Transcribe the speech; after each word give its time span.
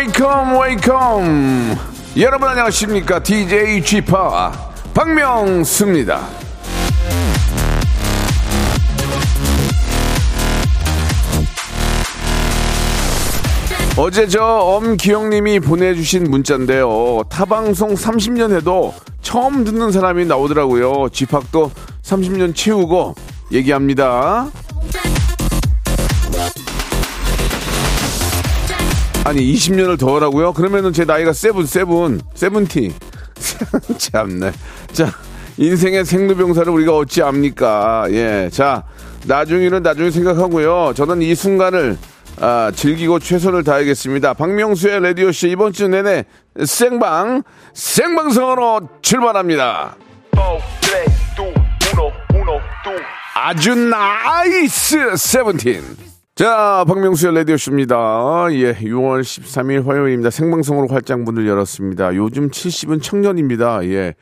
Welcome, 0.00 0.58
welcome. 0.58 1.76
여러분 2.16 2.48
안녕하십니까? 2.48 3.22
DJ 3.22 3.84
Chip 3.84 4.10
박명수입니다. 4.94 6.26
어제 13.98 14.26
저 14.26 14.42
엄기영님이 14.42 15.60
보내주신 15.60 16.30
문자인데요. 16.30 17.24
타방송 17.28 17.92
30년 17.92 18.56
해도 18.56 18.94
처음 19.20 19.64
듣는 19.64 19.92
사람이 19.92 20.24
나오더라고요. 20.24 21.10
집합도 21.10 21.72
30년 22.02 22.56
채우고 22.56 23.16
얘기합니다. 23.52 24.48
아니 29.24 29.52
20년을 29.54 29.98
더 29.98 30.16
하라고요? 30.16 30.52
그러면은 30.52 30.92
제 30.92 31.04
나이가 31.04 31.32
seven 31.32 31.66
seven 31.66 32.20
seventy 32.34 32.94
참네. 33.98 34.52
자 34.92 35.12
인생의 35.56 36.04
생로병사를 36.04 36.72
우리가 36.72 36.96
어찌 36.96 37.22
압니까? 37.22 38.06
예, 38.10 38.48
자 38.50 38.84
나중에는 39.26 39.82
나중에 39.82 40.10
생각하고요. 40.10 40.94
저는 40.96 41.22
이 41.22 41.34
순간을 41.34 41.98
아, 42.40 42.72
즐기고 42.74 43.18
최선을 43.18 43.64
다하겠습니다. 43.64 44.32
박명수의 44.34 45.00
라디오쇼 45.02 45.48
이번 45.48 45.72
주 45.74 45.88
내내 45.88 46.24
생방, 46.64 47.42
생방송으로 47.74 48.88
출발합니다. 49.02 49.96
아주 53.34 53.74
nice 53.74 55.16
seventeen. 55.16 56.09
자, 56.40 56.86
박명수의 56.88 57.34
라디오쇼입니다. 57.34 58.46
예, 58.52 58.72
6월 58.72 59.20
13일 59.20 59.84
화요일입니다. 59.84 60.30
생방송으로 60.30 60.88
활짝 60.88 61.20
문을 61.20 61.46
열었습니다. 61.46 62.14
요즘 62.14 62.48
70은 62.48 63.02
청년입니다. 63.02 63.84
예. 63.88 64.14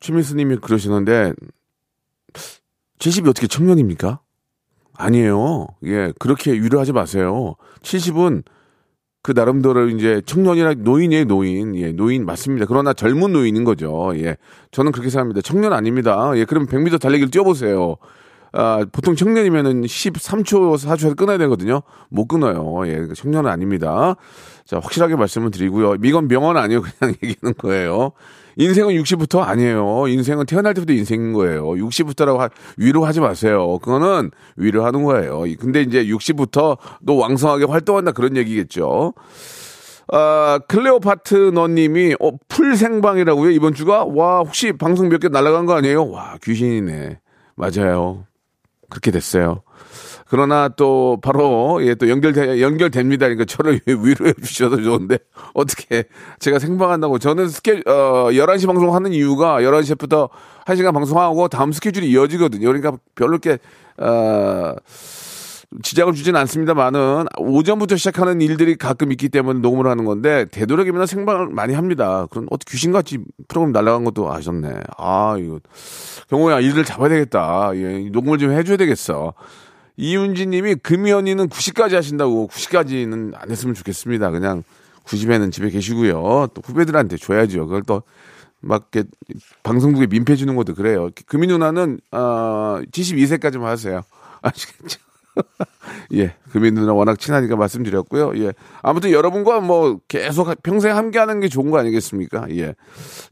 최민수님이 0.00 0.58
그러시는데, 0.58 1.32
70이 2.98 3.30
어떻게 3.30 3.46
청년입니까? 3.46 4.20
아니에요. 4.98 5.68
예, 5.84 6.12
그렇게 6.18 6.52
위로하지 6.52 6.92
마세요. 6.92 7.54
70은 7.80 8.42
그 9.22 9.32
나름대로 9.32 9.88
이제 9.88 10.20
청년이나 10.26 10.74
노인이에요, 10.74 11.24
노인. 11.24 11.74
예, 11.76 11.90
노인 11.90 12.26
맞습니다. 12.26 12.66
그러나 12.66 12.92
젊은 12.92 13.32
노인인 13.32 13.64
거죠. 13.64 14.12
예. 14.16 14.36
저는 14.72 14.92
그렇게 14.92 15.08
생각합니다. 15.08 15.40
청년 15.40 15.72
아닙니다. 15.72 16.32
예, 16.34 16.44
그럼 16.44 16.66
100m 16.66 17.00
달리기를 17.00 17.30
뛰어보세요. 17.30 17.96
아, 18.52 18.84
보통 18.90 19.14
청년이면은 19.16 19.82
13초, 19.82 20.76
4초에서 20.78 21.16
끊어야 21.16 21.36
되거든요. 21.38 21.82
못 22.08 22.26
끊어요. 22.26 22.86
예, 22.88 23.06
청년은 23.14 23.50
아닙니다. 23.50 24.14
자, 24.64 24.78
확실하게 24.78 25.16
말씀을 25.16 25.50
드리고요. 25.50 25.96
이건 26.02 26.28
명언 26.28 26.56
아니에요. 26.56 26.82
그냥 26.82 27.14
얘기하는 27.22 27.54
거예요. 27.58 28.12
인생은 28.58 28.94
60부터 28.94 29.40
아니에요. 29.40 30.08
인생은 30.08 30.46
태어날 30.46 30.72
때부터 30.72 30.94
인생인 30.94 31.34
거예요. 31.34 31.64
60부터라고 31.72 32.38
하, 32.38 32.48
위로하지 32.78 33.20
마세요. 33.20 33.78
그거는 33.82 34.30
위로하는 34.56 35.02
거예요. 35.04 35.42
근데 35.60 35.82
이제 35.82 36.06
60부터 36.06 36.78
또 37.06 37.16
왕성하게 37.18 37.66
활동한다 37.66 38.12
그런 38.12 38.34
얘기겠죠. 38.38 39.12
아, 40.12 40.58
클레오파트 40.68 41.50
너님이 41.52 42.14
어, 42.20 42.30
full 42.48 42.76
생방이라고요 42.76 43.50
이번 43.50 43.74
주가 43.74 44.04
와 44.06 44.38
혹시 44.38 44.72
방송 44.72 45.08
몇 45.10 45.18
개 45.18 45.28
날라간 45.28 45.66
거 45.66 45.74
아니에요? 45.74 46.08
와 46.10 46.38
귀신이네. 46.42 47.18
맞아요. 47.56 48.24
그렇게 48.88 49.10
됐어요. 49.10 49.62
그러나 50.28 50.68
또 50.68 51.18
바로 51.22 51.84
예 51.84 51.94
또 51.94 52.08
연결돼 52.08 52.60
연결됩니다. 52.60 53.26
그러니까 53.26 53.44
저를 53.44 53.80
위로해 53.86 54.32
주셔도 54.42 54.82
좋은데 54.82 55.18
어떻게 55.54 56.04
제가 56.40 56.58
생방한다고 56.58 57.18
저는 57.18 57.48
스케 57.48 57.82
어 57.86 58.28
11시 58.32 58.66
방송하는 58.66 59.12
이유가 59.12 59.60
11시부터 59.60 60.28
1시간 60.66 60.92
방송하고 60.92 61.48
다음 61.48 61.72
스케줄이 61.72 62.10
이어지거든요. 62.10 62.66
그러니까 62.66 62.92
별로 63.14 63.38
이렇게 63.42 63.58
어 63.98 64.74
지장을 65.82 66.12
주진 66.14 66.36
않습니다만은 66.36 67.26
오전부터 67.38 67.96
시작하는 67.96 68.40
일들이 68.40 68.76
가끔 68.76 69.12
있기 69.12 69.28
때문에 69.28 69.60
녹음을 69.60 69.86
하는 69.86 70.04
건데 70.04 70.46
되도록이면 70.50 71.06
생방을 71.06 71.48
많이 71.48 71.74
합니다. 71.74 72.26
그럼 72.30 72.46
어떻게 72.50 72.72
귀신같이 72.72 73.18
프로그램 73.48 73.72
날라간 73.72 74.04
것도 74.04 74.32
아셨네. 74.32 74.72
아 74.96 75.36
이거 75.38 75.60
경호야 76.28 76.60
일을 76.60 76.84
잡아야 76.84 77.08
되겠다. 77.08 77.70
예, 77.74 78.08
녹음을 78.10 78.38
좀 78.38 78.52
해줘야 78.52 78.76
되겠어. 78.76 79.34
이윤지 79.96 80.46
님이 80.46 80.74
금연이는 80.76 81.48
90까지 81.48 81.94
하신다고 81.94 82.48
90까지는 82.48 83.32
안 83.34 83.50
했으면 83.50 83.74
좋겠습니다. 83.74 84.30
그냥 84.30 84.62
90에는 85.04 85.52
집에 85.52 85.70
계시고요. 85.70 86.48
또 86.52 86.62
후배들한테 86.64 87.16
줘야죠. 87.16 87.66
그걸 87.66 87.82
또 87.82 88.02
막 88.60 88.88
이렇게 88.92 89.08
방송국에 89.62 90.06
민폐 90.06 90.36
주는 90.36 90.56
것도 90.56 90.74
그래요. 90.74 91.10
금이 91.26 91.46
누나는 91.46 92.00
어 92.10 92.80
72세까지만 92.90 93.62
하세요. 93.62 94.02
아시겠죠? 94.42 94.98
예, 96.14 96.34
금이 96.50 96.70
누나 96.72 96.92
워낙 96.92 97.18
친하니까 97.18 97.56
말씀드렸고요. 97.56 98.32
예, 98.36 98.52
아무튼 98.82 99.10
여러분과 99.10 99.60
뭐 99.60 99.98
계속 100.08 100.50
평생 100.62 100.96
함께하는 100.96 101.40
게 101.40 101.48
좋은 101.48 101.70
거 101.70 101.78
아니겠습니까? 101.78 102.46
예, 102.50 102.74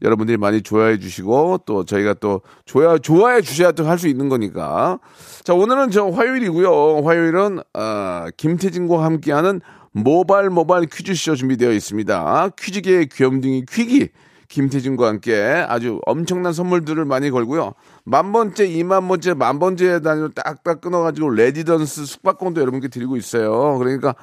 여러분들이 0.01 0.37
많이 0.37 0.61
좋아해 0.61 0.99
주시고 0.99 1.61
또 1.65 1.83
저희가 1.85 2.13
또 2.15 2.41
좋아 2.65 2.97
좋아해 2.97 3.41
주셔야 3.41 3.71
또 3.71 3.85
할 3.85 3.97
수 3.97 4.07
있는 4.07 4.29
거니까. 4.29 4.99
자, 5.43 5.53
오늘은 5.53 5.91
저 5.91 6.07
화요일이고요. 6.09 7.03
화요일은 7.05 7.59
어, 7.73 8.25
김태진과 8.35 9.03
함께하는 9.03 9.61
모발 9.91 10.49
모발 10.49 10.85
퀴즈쇼 10.85 11.35
준비되어 11.35 11.71
있습니다. 11.71 12.49
퀴즈계의 12.59 13.07
귀염둥이 13.07 13.65
퀴기. 13.69 14.09
김태진과 14.47 15.07
함께 15.07 15.65
아주 15.67 15.99
엄청난 16.05 16.53
선물들을 16.53 17.03
많이 17.05 17.31
걸고요. 17.31 17.73
만 18.05 18.31
번째, 18.31 18.65
이만 18.67 19.07
번째, 19.07 19.33
만 19.33 19.59
번째 19.59 19.99
단위로 20.01 20.29
딱딱 20.29 20.79
끊어가지고 20.79 21.31
레지던스 21.31 22.05
숙박권도 22.05 22.61
여러분께 22.61 22.87
드리고 22.87 23.17
있어요. 23.17 23.77
그러니까 23.79 24.13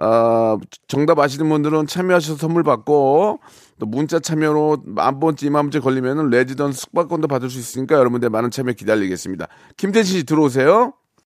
어, 0.00 0.58
정답 0.88 1.18
아시는 1.18 1.48
분들은 1.48 1.86
참여하셔서 1.86 2.38
선물 2.38 2.62
받고 2.62 3.40
또 3.80 3.86
문자 3.86 4.20
참여로 4.20 4.78
만 4.86 5.18
번째, 5.18 5.46
이만 5.46 5.66
번째 5.66 5.80
걸리면은 5.80 6.30
레지던스 6.30 6.80
숙박권도 6.80 7.26
받을 7.28 7.50
수 7.50 7.58
있으니까 7.58 7.96
여러분들 7.96 8.30
많은 8.30 8.50
참여 8.52 8.72
기다리겠습니다. 8.72 9.48
김태진 9.76 10.18
씨 10.18 10.24
들어오세요. 10.24 10.94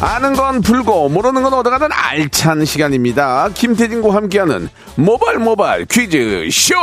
아는 0.00 0.32
건 0.32 0.62
풀고 0.62 1.10
모르는 1.10 1.42
건 1.42 1.52
얻어가는 1.52 1.88
알찬 1.92 2.64
시간입니다. 2.64 3.50
김태진과 3.52 4.14
함께하는 4.14 4.68
모발 4.96 5.38
모발 5.38 5.84
퀴즈 5.84 6.48
쇼. 6.50 6.74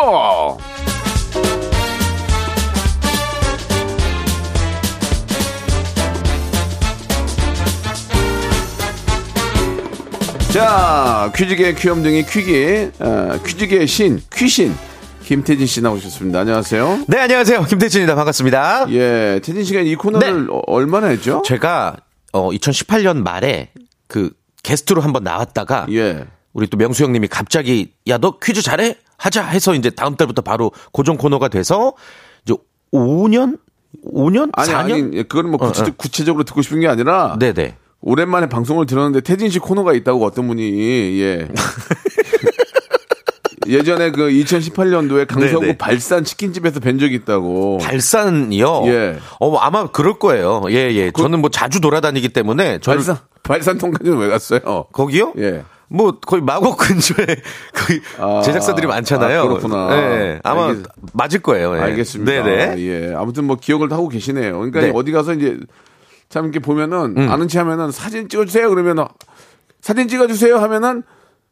자 10.51 11.31
퀴즈계 11.35 11.73
귀염둥이 11.73 12.25
퀴기 12.25 12.89
어, 12.99 13.39
퀴즈계 13.45 13.85
신 13.85 14.21
퀴신 14.33 14.75
김태진 15.23 15.67
씨 15.67 15.81
나오셨습니다. 15.81 16.39
안녕하세요. 16.39 16.99
네, 17.07 17.19
안녕하세요. 17.19 17.65
김태진입니다. 17.65 18.15
반갑습니다. 18.15 18.85
예, 18.91 19.41
태진 19.43 19.63
씨가 19.65 19.81
이 19.81 19.95
코너를 19.95 20.45
네. 20.45 20.51
어, 20.51 20.61
얼마나 20.67 21.07
했죠? 21.07 21.41
제가 21.45 21.97
어 22.37 22.49
2018년 22.51 23.17
말에 23.23 23.71
그 24.07 24.31
게스트로 24.63 25.01
한번 25.01 25.23
나왔다가 25.23 25.87
예. 25.91 26.25
우리 26.53 26.67
또 26.67 26.77
명수 26.77 27.03
형님이 27.03 27.27
갑자기 27.27 27.93
야 28.07 28.17
너 28.17 28.37
퀴즈 28.41 28.61
잘해? 28.61 28.95
하자 29.17 29.43
해서 29.45 29.73
이제 29.73 29.89
다음 29.89 30.15
달부터 30.15 30.43
바로 30.43 30.71
고정 30.91 31.17
코너가 31.17 31.47
돼서 31.47 31.93
이제 32.45 32.53
5년 32.93 33.59
5년 34.05 34.49
아니 34.53 34.69
4년 34.71 34.75
아니 34.75 35.17
예, 35.17 35.23
그건 35.23 35.49
뭐 35.51 35.57
어, 35.61 35.71
구체, 35.71 35.83
어. 35.83 35.93
구체적으로 35.97 36.43
듣고 36.43 36.61
싶은 36.61 36.79
게 36.79 36.87
아니라 36.87 37.35
네네 37.39 37.75
오랜만에 38.01 38.47
방송을 38.47 38.85
들었는데 38.85 39.21
태진 39.21 39.49
씨 39.49 39.57
코너가 39.59 39.93
있다고 39.93 40.23
어떤 40.23 40.47
분이 40.47 41.19
예. 41.19 41.47
예전에 43.67 44.11
그 44.11 44.29
2018년도에 44.29 45.27
강서구 45.27 45.61
네네. 45.61 45.77
발산 45.77 46.23
치킨집에서 46.23 46.79
뵌 46.79 46.97
적이 46.99 47.15
있다고. 47.15 47.77
발산이요? 47.81 48.83
예. 48.87 49.17
어, 49.39 49.55
아마 49.57 49.87
그럴 49.87 50.17
거예요. 50.19 50.63
예, 50.69 50.75
예. 50.93 51.11
저는 51.11 51.39
뭐 51.41 51.49
자주 51.49 51.79
돌아다니기 51.81 52.29
때문에 52.29 52.79
발산 52.79 53.17
발산 53.43 53.77
통까지는 53.77 54.17
왜 54.17 54.27
갔어요? 54.29 54.59
거기요? 54.91 55.33
예. 55.37 55.63
뭐 55.89 56.19
거의 56.19 56.41
마곡 56.41 56.77
근처에 56.77 57.25
거의 57.73 58.01
아, 58.19 58.41
제작사들이 58.41 58.87
많잖아요. 58.87 59.39
아, 59.41 59.47
그렇구나. 59.47 59.89
예, 59.91 59.97
예. 60.33 60.39
아마 60.43 60.67
알겠- 60.67 60.85
맞을 61.13 61.39
거예요. 61.41 61.77
예. 61.77 61.81
알겠습니다. 61.81 62.29
네네. 62.43 62.75
예. 62.81 63.13
아무튼 63.15 63.45
뭐 63.45 63.55
기억을 63.55 63.91
하고 63.93 64.09
계시네요. 64.09 64.53
그러니까 64.57 64.81
네. 64.81 64.91
어디 64.93 65.11
가서 65.13 65.33
이제 65.33 65.57
참 66.29 66.43
이렇게 66.43 66.59
보면은 66.59 67.15
음. 67.17 67.31
아는 67.31 67.47
체 67.47 67.59
하면은 67.59 67.91
사진 67.91 68.27
찍어주세요 68.27 68.69
그러면 68.69 69.07
사진 69.79 70.09
찍어주세요 70.09 70.57
하면은 70.57 71.03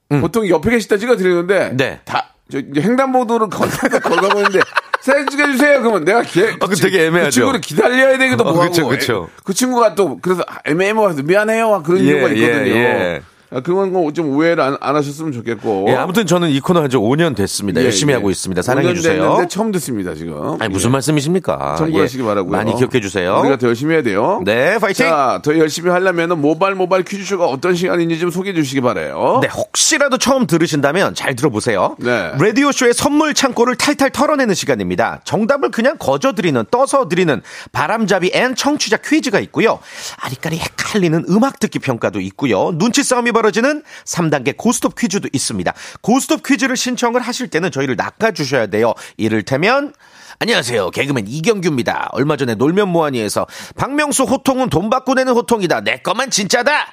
보통 0.09 0.47
옆에 0.47 0.71
계시다 0.71 0.97
찍어 0.97 1.15
드리는데 1.17 1.69
음. 1.71 1.77
네. 1.77 1.99
다저 2.05 2.59
이제 2.59 2.81
횡단보도를 2.81 3.49
건너서 3.49 3.99
걸어가고 3.99 4.39
있는데 4.39 4.59
사진 5.01 5.27
찍어주세요 5.29 5.81
그러면 5.81 6.03
내가 6.03 6.21
기, 6.23 6.43
아, 6.43 6.65
그 6.67 6.75
되게 6.75 7.05
애매하죠. 7.05 7.27
그 7.27 7.31
친구를 7.31 7.61
기다려야 7.61 8.17
되기도 8.17 8.43
어, 8.43 8.53
뭐하고 8.53 8.71
그쵸, 8.71 8.87
그쵸. 8.87 9.29
그 9.43 9.53
친구가 9.53 9.95
또 9.95 10.19
그래서 10.19 10.43
애매모호해서 10.65 11.23
미안해요 11.23 11.83
그런 11.83 12.03
예, 12.05 12.13
경우가 12.13 12.33
있거든요. 12.33 12.71
예, 12.71 12.75
예. 12.75 13.21
아, 13.51 13.61
그런 13.61 13.93
거 13.93 14.11
좀 14.15 14.29
오해를 14.35 14.61
안, 14.63 14.77
안 14.81 14.95
하셨으면 14.95 15.31
좋겠고. 15.33 15.85
예, 15.89 15.95
아무튼 15.95 16.25
저는 16.25 16.49
이 16.49 16.59
코너 16.59 16.81
한 16.81 16.89
지 16.89 16.97
5년 16.97 17.35
됐습니다. 17.35 17.81
예, 17.81 17.85
열심히 17.85 18.11
예. 18.11 18.15
하고 18.15 18.29
있습니다. 18.29 18.61
사랑해 18.61 18.89
5년 18.91 18.95
주세요. 18.95 19.45
처음 19.49 19.71
듣습니다 19.73 20.13
지금. 20.15 20.57
아니 20.61 20.71
무슨 20.71 20.89
예. 20.89 20.91
말씀이십니까? 20.93 21.75
참고하시기 21.77 22.21
예, 22.23 22.25
바라고요. 22.27 22.51
많이 22.51 22.75
기억해 22.75 23.01
주세요. 23.01 23.39
우리가 23.39 23.57
더 23.57 23.67
열심히 23.67 23.93
해야 23.95 24.03
돼요. 24.03 24.41
네, 24.45 24.77
파이팅! 24.79 25.07
자, 25.07 25.39
더 25.43 25.57
열심히 25.57 25.89
하려면 25.89 26.39
모발 26.39 26.75
모발 26.75 27.03
퀴즈쇼가 27.03 27.45
어떤 27.47 27.75
시간인지 27.75 28.19
좀 28.19 28.29
소개해 28.29 28.53
주시기 28.55 28.81
바래요. 28.81 29.39
네, 29.41 29.47
혹시라도 29.49 30.17
처음 30.17 30.47
들으신다면 30.47 31.15
잘 31.15 31.35
들어보세요. 31.35 31.95
네. 31.99 32.31
라디오 32.39 32.71
쇼의 32.71 32.93
선물 32.93 33.33
창고를 33.33 33.75
탈탈 33.75 34.11
털어내는 34.11 34.53
시간입니다. 34.55 35.21
정답을 35.23 35.71
그냥 35.71 35.97
거저 35.99 36.33
드리는, 36.33 36.63
떠서 36.71 37.07
드리는 37.09 37.41
바람잡이 37.71 38.31
and 38.33 38.55
청취자 38.55 38.97
퀴즈가 38.97 39.39
있고요. 39.41 39.79
아리까리 40.17 40.57
헷갈리는 40.59 41.25
음악 41.29 41.59
듣기 41.59 41.79
평가도 41.79 42.19
있고요. 42.21 42.71
눈치 42.77 43.03
싸움이 43.03 43.31
벌어지는 43.39 43.83
3단계 44.05 44.55
고스톱 44.55 44.95
퀴즈도 44.97 45.27
있습니다. 45.33 45.73
고스톱 46.01 46.41
퀴즈를 46.43 46.77
신청을 46.77 47.19
하실 47.19 47.49
때는 47.49 47.69
저희를 47.69 47.97
낚아주셔야 47.97 48.67
돼요. 48.67 48.93
이를테면, 49.17 49.93
안녕하세요. 50.39 50.91
개그맨 50.91 51.25
이경규입니다. 51.27 52.09
얼마 52.13 52.37
전에 52.37 52.55
놀면 52.55 52.87
뭐하니에서 52.89 53.45
박명수 53.75 54.23
호통은 54.23 54.69
돈 54.69 54.89
받고 54.89 55.15
내는 55.15 55.33
호통이다. 55.33 55.81
내 55.81 55.97
거만 55.97 56.29
진짜다. 56.29 56.87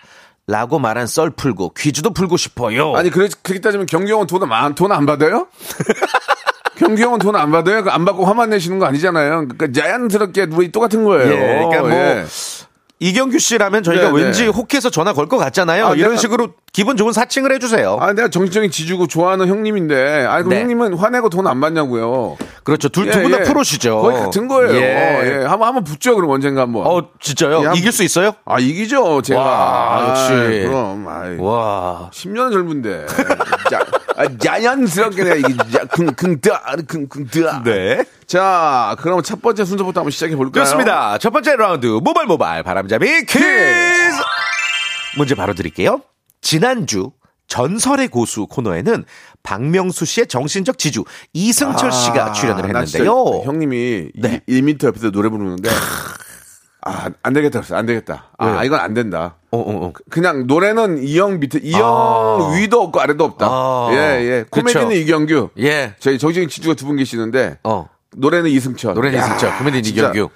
라고 0.48 0.80
말한 0.80 1.06
썰 1.06 1.30
풀고 1.30 1.74
퀴즈도 1.74 2.12
풀고 2.12 2.36
싶어요. 2.36 2.94
아니 2.96 3.10
그래 3.10 3.28
그렇게 3.42 3.60
따지면 3.60 3.86
경경은 3.86 4.26
돈안돈안 4.26 5.06
받아요? 5.06 5.46
경경은 6.78 7.20
돈 7.20 7.36
안 7.36 7.52
받아요? 7.52 7.84
안 7.88 8.04
받고 8.04 8.24
화만 8.24 8.50
내시는 8.50 8.80
거 8.80 8.86
아니잖아요. 8.86 9.46
그러니까 9.48 9.68
자연스럽게 9.80 10.48
우리 10.52 10.72
똑같은 10.72 11.04
거예요. 11.04 11.32
예, 11.32 11.36
그러니까 11.36 11.80
뭐 11.82 11.90
예. 11.92 12.24
이경규 13.02 13.40
씨라면 13.40 13.82
저희가 13.82 14.10
네, 14.10 14.12
네. 14.12 14.22
왠지 14.22 14.46
혹해서 14.46 14.88
전화 14.88 15.12
걸 15.12 15.26
것 15.26 15.36
같잖아요. 15.38 15.86
아, 15.88 15.94
이런 15.94 16.10
내가- 16.12 16.20
식으로 16.20 16.48
기분 16.72 16.96
좋은 16.96 17.12
사칭을 17.12 17.52
해주세요. 17.54 17.98
아, 18.00 18.12
내가 18.12 18.28
정신적인 18.28 18.70
지주고 18.70 19.08
좋아하는 19.08 19.48
형님인데, 19.48 20.24
아, 20.28 20.36
그럼 20.38 20.50
네. 20.50 20.60
형님은 20.60 20.94
화내고 20.94 21.28
돈 21.28 21.46
안 21.48 21.60
받냐고요. 21.60 22.36
그렇죠. 22.62 22.88
둘, 22.88 23.08
예, 23.08 23.10
두분다 23.10 23.40
예. 23.40 23.42
프로시죠. 23.42 24.00
거의 24.02 24.18
같은 24.20 24.46
거예요. 24.46 24.74
예. 24.76 25.40
예. 25.40 25.44
한번, 25.46 25.66
한번 25.68 25.82
붙죠, 25.84 26.14
그럼 26.14 26.30
언젠가 26.30 26.62
한번. 26.62 26.86
어, 26.86 27.08
진짜요? 27.20 27.62
예, 27.62 27.66
한- 27.66 27.76
이길 27.76 27.90
수 27.90 28.04
있어요? 28.04 28.32
아, 28.44 28.60
이기죠, 28.60 29.20
제가. 29.22 29.40
와, 29.40 30.06
역시. 30.10 30.32
아이, 30.32 30.62
그럼, 30.62 31.06
아이. 31.08 31.36
와. 31.38 32.08
10년은 32.12 32.52
젊은데. 32.52 33.06
자, 34.14 34.22
아, 34.22 34.38
자연스럽게 34.38 35.24
내가 35.24 35.36
이게, 35.36 35.56
자, 35.70 35.84
쿵쿵따, 35.86 36.62
쿵쿵따. 36.88 37.62
네. 37.64 38.04
자, 38.26 38.96
그럼 39.00 39.22
첫 39.22 39.40
번째 39.42 39.64
순서부터 39.64 40.00
한번 40.00 40.10
시작해 40.10 40.36
볼까요? 40.36 40.64
좋습니다. 40.64 41.18
첫 41.18 41.30
번째 41.30 41.56
라운드 41.56 41.86
모발 41.86 42.26
모발 42.26 42.62
바람잡이 42.62 43.26
퀴즈. 43.26 43.44
문제 45.16 45.34
바로 45.34 45.54
드릴게요. 45.54 46.00
지난주 46.40 47.10
전설의 47.48 48.08
고수 48.08 48.46
코너에는 48.46 49.04
박명수 49.42 50.04
씨의 50.06 50.26
정신적 50.26 50.78
지주 50.78 51.04
이승철 51.34 51.92
씨가 51.92 52.32
출연을 52.32 52.64
아, 52.64 52.68
나 52.68 52.84
진짜 52.84 52.98
했는데요. 53.04 53.42
형님이 53.44 54.08
네. 54.14 54.40
1m 54.48 54.84
옆에서 54.84 55.10
노래 55.10 55.28
부르는데, 55.28 55.68
아, 56.84 57.10
안 57.22 57.32
되겠다, 57.32 57.60
그랬어. 57.60 57.76
안 57.76 57.86
되겠다. 57.86 58.30
아, 58.38 58.46
왜요? 58.46 58.62
이건 58.64 58.80
안 58.80 58.92
된다. 58.92 59.36
어, 59.52 59.58
어, 59.58 59.86
어. 59.86 59.92
그냥 60.10 60.46
노래는 60.48 61.02
이형 61.04 61.38
밑에 61.38 61.60
이형 61.62 61.80
아. 61.84 62.52
위도 62.56 62.82
없고 62.82 63.00
아래도 63.00 63.24
없다. 63.24 63.46
아. 63.48 63.88
예, 63.92 63.96
예. 63.96 64.44
코미디는 64.50 64.88
그쵸. 64.88 64.98
이경규. 65.00 65.50
예. 65.60 65.94
저희 66.00 66.18
정신 66.18 66.48
지주가 66.48 66.74
두 66.74 66.86
분 66.86 66.96
계시는데 66.96 67.58
어. 67.62 67.88
노래는 68.16 68.50
이승철. 68.50 68.94
노래는 68.94 69.18
야, 69.18 69.24
이승철, 69.26 69.58
코미디는 69.58 69.82
진짜. 69.84 70.00
이경규. 70.10 70.30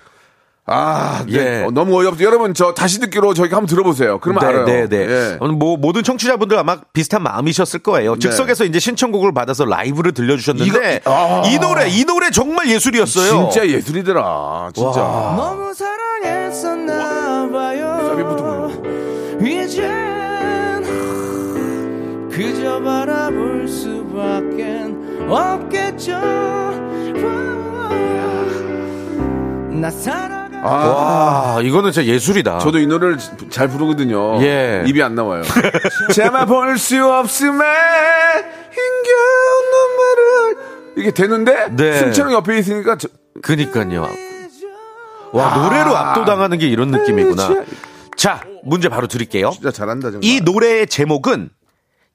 아, 0.69 1.25
네. 1.29 1.61
예. 1.61 1.65
어, 1.65 1.71
너무 1.71 1.97
어이없죠. 2.01 2.25
여러분 2.25 2.53
저 2.53 2.75
다시 2.75 2.99
듣기로 3.01 3.35
저희가 3.35 3.57
한번 3.57 3.69
들어보세요. 3.69 4.19
그러면 4.21 4.45
알아요. 4.45 4.65
네, 4.65 4.89
네. 4.89 4.97
예. 4.99 5.37
오늘 5.41 5.55
뭐 5.55 5.77
모든 5.77 6.03
청취자분들 6.03 6.59
아마 6.59 6.79
비슷한 6.93 7.23
마음이셨을 7.23 7.81
거예요. 7.81 8.19
즉석에서 8.19 8.65
이제 8.65 8.81
신청곡을 8.81 9.33
받아서 9.33 9.65
라이브를 9.65 10.13
들려주셨는데 10.13 11.01
이거- 11.03 11.11
아. 11.13 11.43
이 11.47 11.59
노래 11.61 11.89
이 11.89 12.05
노래 12.05 12.31
정말 12.31 12.69
예술이었어요. 12.69 13.49
진짜 13.51 13.67
예술이더라. 13.69 14.71
진짜. 14.75 15.01
너무 15.37 15.73
사랑 15.73 15.96
했었나 16.47 17.49
봐요 17.51 17.99
사비부터 18.09 18.69
부르고. 18.69 19.47
이젠 19.47 20.83
그저 22.31 22.81
바라볼 22.83 23.67
수밖에 23.69 24.87
없겠죠 25.29 26.13
나 29.71 29.91
살아가 29.91 30.47
아, 30.63 31.55
와 31.57 31.61
이거는 31.63 31.93
진짜 31.93 32.07
예술이다. 32.11 32.59
저도 32.59 32.79
이 32.79 32.87
노래를 32.87 33.19
잘 33.51 33.69
부르거든요. 33.69 34.43
예. 34.43 34.83
입이 34.87 35.01
안 35.03 35.15
나와요. 35.15 35.43
제만 36.13 36.47
볼수 36.47 37.05
없음에 37.07 37.65
힘겨운 38.73 39.71
눈물을 39.71 40.57
이게 40.97 41.11
되는데 41.13 41.67
네. 41.77 41.93
승철은 41.99 42.33
옆에 42.33 42.59
있으니까 42.59 42.97
저- 42.97 43.09
그니까요. 43.43 44.09
와 45.37 45.57
노래로 45.57 45.97
압도당하는 45.97 46.59
게 46.59 46.67
이런 46.67 46.91
느낌이구나. 46.91 47.65
자 48.17 48.43
문제 48.65 48.89
바로 48.89 49.07
드릴게요. 49.07 49.51
진짜 49.53 49.71
잘한다 49.71 50.11
정말. 50.11 50.25
이 50.25 50.41
노래의 50.41 50.87
제목은 50.87 51.51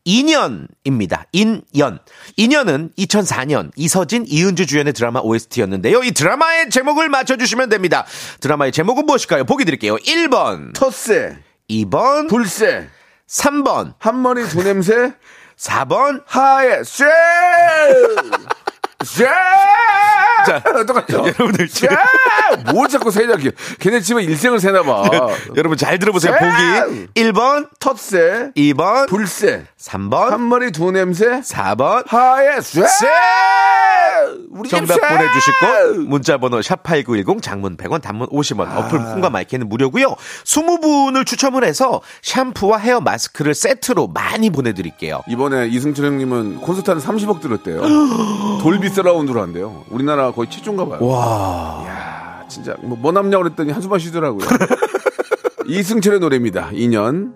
인연입니다. 0.04 1.25
인연. 1.32 2.00
인연은 2.36 2.90
2004년 2.98 3.72
이서진, 3.75 4.25
이은주 4.28 4.66
주연의 4.66 4.94
드라마 4.94 5.20
OST였는데요. 5.20 6.01
이 6.04 6.12
드라마의 6.12 6.72
제목을 6.72 7.08
맞춰주시면 7.10 7.70
됩니다. 7.70 8.06
드라마의 8.40 8.72
제목은 8.72 9.06
무엇일까요? 9.06 9.46
보기 9.46 9.63
드릴게요. 9.63 9.98
1번, 9.98 10.74
텃세, 10.74 11.38
2번, 11.70 12.30
불세, 12.30 12.88
3번, 13.30 13.94
한 14.00 14.22
머리 14.24 14.44
두 14.48 14.63
냄새, 14.63 15.13
4번. 15.56 16.24
하에 16.25 16.84
쇠, 16.84 17.06
쇠. 19.06 19.28
자, 20.46 20.62
똑같죠. 20.86 21.18
여러분들 21.20 21.68
쇠. 21.68 21.88
뭘 22.74 22.88
자꾸 22.90 23.12
세냐? 23.12 23.36
걔- 23.38 23.52
걔네 23.80 24.02
집에 24.02 24.24
일생을 24.24 24.60
세나 24.60 24.84
봐. 24.84 25.04
여러분 25.56 25.78
잘 25.78 26.00
들어보세요. 26.00 26.34
쎄! 26.34 26.40
보기 26.40 27.08
1번, 27.16 27.68
텃세, 27.80 28.52
2번, 28.56 29.08
불세, 29.08 29.66
3번, 29.80 30.30
한머리 30.30 30.72
두 30.72 30.92
냄새, 30.92 31.42
4번. 31.42 32.04
하에 32.08 32.60
쇠. 32.62 32.82
우리 34.52 34.70
집 34.70 34.76
정답 34.78 34.94
쇠! 34.96 35.02
보내주실 35.02 35.54
거 35.60 35.68
문자번호 36.10 36.60
샵8910 36.60 37.42
장문 37.42 37.78
100원 37.78 38.02
단문 38.02 38.28
50원 38.30 38.68
아. 38.68 38.80
어플 38.80 39.00
콩과 39.00 39.30
마이크는 39.30 39.68
무료고요 39.70 40.16
20분을 40.46 41.26
추첨을 41.26 41.64
해서 41.64 42.02
샴푸와 42.22 42.78
헤어 42.78 43.00
마스크를 43.02 43.54
세트로 43.56 44.08
많이 44.10 44.50
보내드릴게요 44.50 45.22
이번에 45.28 45.68
이승철 45.68 46.06
형님은 46.06 46.62
콘서트 46.62 46.92
한 46.92 47.00
30억 47.00 47.42
들었대요. 47.42 47.82
돌비 48.62 48.90
서라운드로 48.90 49.42
한대요. 49.42 49.84
우리나라 49.90 50.31
거의 50.32 50.50
최초인가 50.50 50.86
봐요. 50.88 51.06
와 51.08 51.84
야, 51.88 52.46
진짜 52.48 52.76
뭐, 52.82 52.98
뭐 52.98 53.12
남냐 53.12 53.38
그랬더니 53.38 53.72
한숨만 53.72 54.00
쉬더라고요. 54.00 54.48
이승철의 55.68 56.20
노래입니다. 56.20 56.70
2년. 56.72 57.34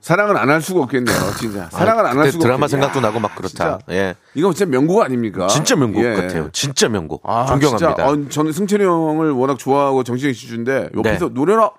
사랑은 0.00 0.36
안할 0.36 0.60
수가 0.60 0.82
없겠네요, 0.82 1.16
진짜. 1.40 1.66
사랑은 1.70 2.04
안할 2.04 2.16
그때 2.16 2.30
수가 2.32 2.42
드라마 2.44 2.66
없겠- 2.66 2.70
생각도 2.72 2.98
야, 2.98 3.02
나고 3.02 3.20
막 3.20 3.34
그렇다 3.34 3.48
진짜. 3.48 3.78
예 3.88 4.14
이거 4.34 4.52
진짜 4.52 4.70
명곡 4.70 5.00
아닙니까? 5.02 5.46
진짜 5.46 5.76
명곡 5.76 6.04
예. 6.04 6.12
같아요 6.14 6.50
진짜 6.52 6.88
명곡 6.90 7.22
아, 7.24 7.46
존경합니다 7.46 7.94
진짜, 7.94 8.06
어, 8.10 8.28
저는 8.28 8.52
승철이 8.52 8.84
형을 8.84 9.30
워낙 9.30 9.58
좋아하고 9.58 10.04
정신이 10.04 10.34
지주인데 10.34 10.90
옆에서 10.94 11.28
네. 11.28 11.32
노래나 11.34 11.70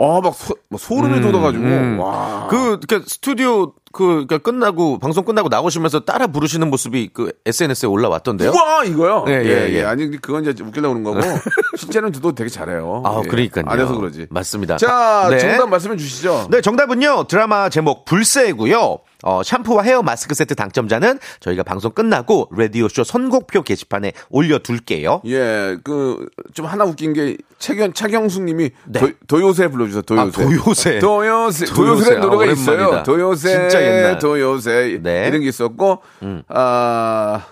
아, 0.00 0.20
막, 0.22 0.32
소, 0.34 0.54
막 0.70 0.80
소름이 0.80 1.20
돋아가지고 1.20 1.64
음. 1.64 1.98
와. 1.98 2.46
그, 2.48 2.78
그 2.88 3.02
스튜디오 3.06 3.72
그, 3.92 4.04
그러니까 4.26 4.38
끝나고, 4.38 4.98
방송 4.98 5.24
끝나고 5.24 5.48
나오시면서 5.48 6.00
따라 6.00 6.26
부르시는 6.26 6.68
모습이 6.70 7.10
그 7.12 7.32
SNS에 7.46 7.88
올라왔던데요? 7.88 8.50
우와 8.50 8.84
이거요. 8.84 9.24
예, 9.28 9.32
예, 9.44 9.74
예. 9.74 9.84
아니 9.84 10.10
그건 10.20 10.44
이제 10.46 10.62
웃기려고 10.62 10.94
그런 10.94 11.02
거고 11.04 11.20
실제는 11.76 12.12
저도 12.12 12.34
되게 12.34 12.50
잘해요. 12.50 13.02
아, 13.04 13.20
예. 13.24 13.28
그러니까요. 13.28 13.64
안 13.68 13.80
해서 13.80 13.96
그러지. 13.96 14.26
맞습니다. 14.30 14.76
자 14.76 15.28
네. 15.30 15.38
정답 15.38 15.68
말씀해 15.68 15.96
주시죠. 15.96 16.48
네, 16.50 16.60
정답은요. 16.60 17.24
드라마 17.28 17.68
제목 17.68 18.04
불새고요. 18.04 18.98
어, 19.24 19.42
샴푸와 19.42 19.82
헤어 19.82 20.00
마스크 20.02 20.32
세트 20.34 20.54
당첨자는 20.54 21.18
저희가 21.40 21.64
방송 21.64 21.90
끝나고 21.90 22.50
라디오쇼 22.56 23.02
선곡표 23.02 23.62
게시판에 23.62 24.12
올려둘게요. 24.30 25.22
예, 25.26 25.76
그 25.82 26.26
좀 26.54 26.66
하나 26.66 26.84
웃긴 26.84 27.12
게 27.12 27.36
최경 27.58 27.92
차경숙 27.92 28.42
님이 28.44 28.70
도, 28.92 29.10
도요새 29.26 29.68
불러주세요. 29.68 30.02
도요새. 30.02 30.30
네. 30.30 30.46
아, 30.46 30.48
도요새. 30.48 30.98
도요새. 30.98 31.64
도요새. 31.66 31.66
도요새라는 31.66 32.20
노래가 32.20 32.42
아, 32.44 32.52
있어요. 32.52 33.02
도요새. 33.04 33.68
진짜 33.80 33.96
옛날. 33.98 34.18
도요새. 34.18 34.98
네. 35.02 35.22
음. 35.24 35.28
이런 35.28 35.40
게 35.42 35.48
있었고 35.48 36.02
아. 36.48 37.44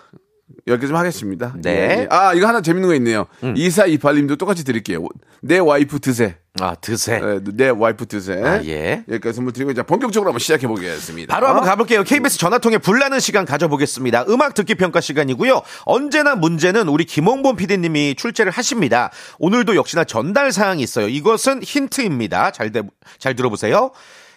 여기까지 0.69 0.89
좀 0.89 0.97
하겠습니다. 0.97 1.55
네. 1.63 1.71
음. 1.71 1.77
예, 1.77 2.01
예. 2.03 2.07
아, 2.11 2.35
이거 2.35 2.47
하나 2.49 2.61
재밌는 2.61 2.89
거 2.89 2.95
있네요. 2.97 3.27
이사이팔님도 3.55 4.35
똑같이 4.37 4.65
드릴게요. 4.65 5.07
내 5.41 5.59
와이프 5.59 6.01
드세. 6.01 6.37
아, 6.61 6.75
드세. 6.75 7.21
예, 7.23 7.41
내 7.55 7.69
와이프 7.69 8.07
드세. 8.07 8.43
아, 8.43 8.63
예. 8.65 9.05
여기까지 9.09 9.37
선물 9.37 9.53
드리고 9.53 9.71
이제 9.71 9.83
본격적으로 9.85 10.31
한번 10.31 10.41
시작해 10.41 10.67
보겠습니다. 10.67 11.33
바로 11.33 11.47
한번 11.49 11.65
가볼게요. 11.65 12.03
KBS 12.03 12.39
전화통에 12.39 12.79
불나는 12.79 13.21
시간 13.21 13.45
가져보겠습니다. 13.45 14.25
음악 14.29 14.55
듣기 14.55 14.75
평가 14.75 15.01
시간이고요. 15.01 15.63
언제나 15.85 16.35
문제는 16.35 16.89
우리 16.89 17.05
김홍범 17.05 17.57
PD님이 17.57 18.15
출제를 18.17 18.51
하십니다. 18.51 19.11
오늘도 19.39 19.77
역시나 19.77 20.03
전달 20.05 20.51
사항이 20.51 20.83
있어요. 20.83 21.07
이것은 21.09 21.63
힌트입니다. 21.63 22.51
잘, 22.53 22.73
대- 22.73 22.83
잘 23.19 23.37
들어보세요. 23.37 23.93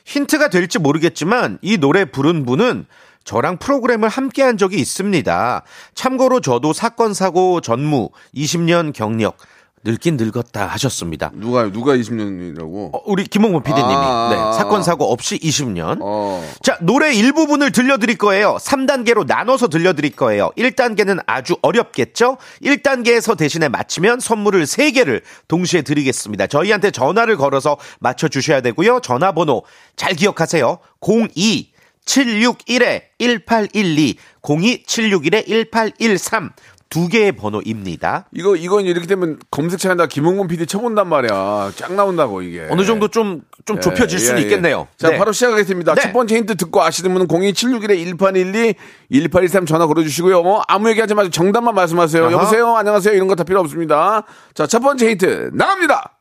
힌트가 0.09 0.47
될지 0.47 0.79
모르겠지만 0.79 1.59
이 1.61 1.77
노래 1.77 2.03
부른 2.03 2.43
분은 2.43 2.87
저랑 3.25 3.57
프로그램을 3.57 4.09
함께 4.09 4.41
한 4.41 4.57
적이 4.57 4.77
있습니다. 4.77 5.63
참고로 5.93 6.41
저도 6.41 6.73
사건, 6.73 7.13
사고, 7.13 7.61
전무, 7.61 8.09
20년 8.33 8.91
경력, 8.91 9.37
늙긴 9.83 10.17
늙었다 10.17 10.67
하셨습니다. 10.67 11.31
누가 11.33 11.71
누가 11.71 11.95
20년이라고? 11.95 12.93
어, 12.93 13.01
우리 13.05 13.25
김홍범 13.25 13.63
PD님이 13.63 13.93
아, 13.93 14.29
네, 14.31 14.37
아, 14.37 14.51
사건, 14.53 14.79
아. 14.79 14.83
사고 14.83 15.11
없이 15.11 15.39
20년. 15.39 15.99
어. 16.01 16.43
자, 16.61 16.77
노래 16.81 17.13
일부분을 17.13 17.71
들려드릴 17.71 18.17
거예요. 18.17 18.57
3단계로 18.59 19.25
나눠서 19.25 19.69
들려드릴 19.69 20.15
거예요. 20.15 20.51
1단계는 20.57 21.23
아주 21.25 21.55
어렵겠죠? 21.61 22.37
1단계에서 22.63 23.37
대신에 23.37 23.69
맞히면 23.69 24.19
선물을 24.19 24.63
3개를 24.65 25.21
동시에 25.47 25.81
드리겠습니다. 25.81 26.47
저희한테 26.47 26.91
전화를 26.91 27.37
걸어서 27.37 27.77
맞춰주셔야 27.99 28.61
되고요. 28.61 28.99
전화번호 29.01 29.63
잘 29.95 30.13
기억하세요. 30.13 30.79
02 31.01 31.71
761-1812, 32.09 34.15
02-761-1813. 34.41 36.49
두 36.89 37.07
개의 37.07 37.33
번호입니다. 37.33 38.25
이거 38.33 38.55
이건 38.55 38.85
이렇게 38.85 39.05
되면 39.05 39.37
검색창에 39.51 39.95
다 39.95 40.07
김홍곤 40.07 40.47
PD 40.47 40.65
쳐본단 40.65 41.07
말이야. 41.07 41.71
쫙 41.75 41.93
나온다고 41.93 42.41
이게. 42.41 42.65
어느 42.71 42.83
정도 42.83 43.07
좀, 43.09 43.43
좀 43.65 43.77
예, 43.77 43.79
좁혀질 43.79 44.17
수는 44.17 44.39
예, 44.39 44.41
예. 44.41 44.47
있겠네요. 44.47 44.87
자, 44.97 45.09
네. 45.11 45.17
바로 45.19 45.31
시작하겠습니다. 45.31 45.93
네. 45.93 46.01
첫 46.01 46.13
번째 46.13 46.35
힌트 46.37 46.55
듣고 46.55 46.81
아시는 46.81 47.13
분은 47.13 47.27
02761-1812, 47.27 48.75
1813 49.11 49.65
전화 49.67 49.85
걸어 49.85 50.01
주시고요. 50.01 50.39
어, 50.39 50.63
아무 50.67 50.89
얘기 50.89 50.99
하지 50.99 51.13
마시고 51.13 51.31
정답만 51.31 51.75
말씀하세요. 51.75 52.23
아하. 52.23 52.31
여보세요? 52.33 52.75
안녕하세요? 52.75 53.13
이런 53.13 53.27
거 53.27 53.35
다 53.35 53.43
필요 53.43 53.59
없습니다. 53.59 54.23
자, 54.55 54.65
첫 54.65 54.79
번째 54.79 55.11
힌트 55.11 55.51
나갑니다. 55.53 56.17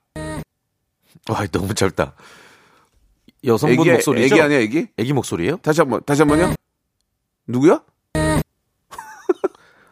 와, 1.30 1.46
너무 1.50 1.72
짧다. 1.74 2.12
여성분 3.44 3.90
목소리죠? 3.90 4.34
애기 4.34 4.42
아니야, 4.42 4.58
애기? 4.58 4.88
애기 4.98 5.12
목소리예요? 5.14 5.56
다시 5.62 5.80
한 5.80 5.88
번, 5.88 6.00
다시 6.04 6.22
한 6.22 6.28
번요? 6.28 6.52
누구야? 7.46 7.80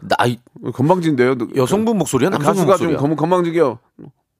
나이 0.08 0.38
건방진데요? 0.74 1.34
누- 1.36 1.48
여성분 1.56 1.98
목소리야? 1.98 2.30
남성분 2.30 2.66
가수가 2.66 2.76
좀 2.78 2.86
목소리야? 2.92 2.98
건방, 2.98 3.16
건방지게요. 3.16 3.78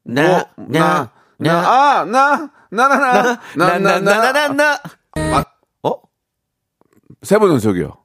나, 0.05 0.23
뭐, 0.57 0.67
나, 0.69 1.11
나, 1.39 1.53
나. 1.63 1.99
아, 2.01 2.05
나, 2.05 2.51
나, 2.71 2.89
나, 2.89 2.99
나, 2.99 3.23
나, 3.23 3.39
나, 3.57 3.79
나, 3.79 3.79
나, 3.79 4.01
나 4.01 4.01
나 4.01 4.33
나 4.33 4.49
나 4.49 4.49
나. 4.55 4.81
아. 5.39 5.45
어? 5.83 5.95
세 7.23 7.39
번 7.39 7.51
연속이요. 7.51 7.97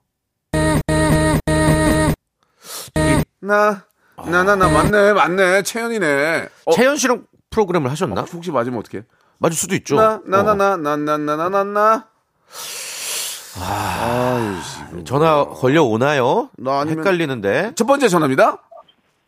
나, 3.44 3.86
나, 4.28 4.44
나, 4.44 4.56
나, 4.56 4.70
맞네, 4.70 5.14
맞네, 5.14 5.64
채연이네. 5.64 6.50
어, 6.66 6.72
채연 6.74 6.98
씨랑 6.98 7.26
프로그램을 7.50 7.90
하셨나? 7.92 8.22
혹시 8.22 8.52
맞으면 8.52 8.80
어떡해? 8.80 9.04
맞을 9.40 9.58
수도 9.58 9.76
있죠. 9.76 9.96
나, 9.96 10.20
나, 10.26 10.42
나, 10.44 10.52
어. 10.52 10.56
나, 10.56 10.78
나, 10.78 11.18
나, 11.18 11.50
나, 11.50 11.64
나, 11.64 12.08
나, 13.60 14.40
나. 14.92 15.04
전화 15.04 15.46
걸려 15.46 15.84
오나요? 15.84 16.50
나 16.58 16.80
아니면- 16.82 17.00
헷갈리는데. 17.00 17.74
첫 17.76 17.86
번째 17.86 18.08
전화입니다. 18.08 18.58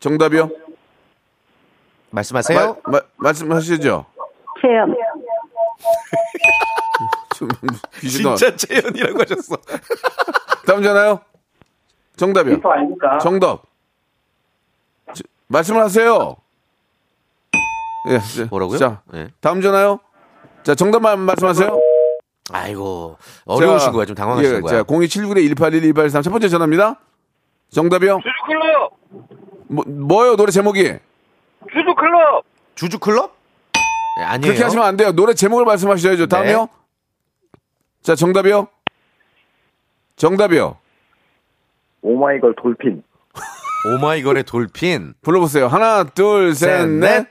정답이요? 0.00 0.50
말씀하세요. 2.10 2.76
마, 2.84 2.92
마, 2.92 3.00
말씀하시죠. 3.16 4.06
귀신아. 8.00 8.36
진짜 8.36 8.56
채연이라고 8.56 9.20
하셨어. 9.20 9.56
다음 10.66 10.82
전화요. 10.82 11.20
정답이요. 12.16 12.60
정답. 13.20 13.62
저, 15.12 15.22
말씀을 15.48 15.82
하세요. 15.82 16.36
예. 18.10 18.18
자, 18.20 18.46
뭐라고요? 18.50 18.78
자, 18.78 19.02
예. 19.14 19.28
다음 19.40 19.60
전화요. 19.60 19.98
자, 20.62 20.74
정답만 20.74 21.18
말씀하세요. 21.20 21.78
아이고 22.52 23.16
어려우신 23.46 23.86
자, 23.86 23.92
거야 23.92 24.04
좀 24.04 24.14
당황하신 24.14 24.56
예, 24.56 24.60
거야. 24.60 24.72
자, 24.78 24.82
02791-181-183. 24.84 26.22
첫 26.22 26.30
번째 26.30 26.48
전화입니다. 26.48 27.00
정답이요? 27.70 28.20
주주클럽! 28.22 28.92
뭐, 29.68 29.84
뭐요, 29.86 30.36
노래 30.36 30.50
제목이? 30.52 30.82
주주클럽! 31.72 32.44
주주 32.74 32.98
클럽? 32.98 33.34
네, 34.16 34.22
아니에요. 34.22 34.52
그렇게 34.52 34.62
하시면 34.62 34.84
안 34.84 34.96
돼요. 34.96 35.12
노래 35.12 35.34
제목을 35.34 35.64
말씀하셔야죠. 35.64 36.26
다음이요? 36.26 36.60
네. 36.60 37.60
자, 38.02 38.14
정답이요? 38.14 38.68
정답이요. 40.16 40.76
오마이걸 42.02 42.54
돌핀. 42.62 43.02
오마이걸의 43.86 44.44
돌핀. 44.44 45.14
불러보세요. 45.22 45.66
하나, 45.66 46.04
둘, 46.04 46.54
셋, 46.54 46.80
셋, 46.80 46.88
넷. 46.88 47.26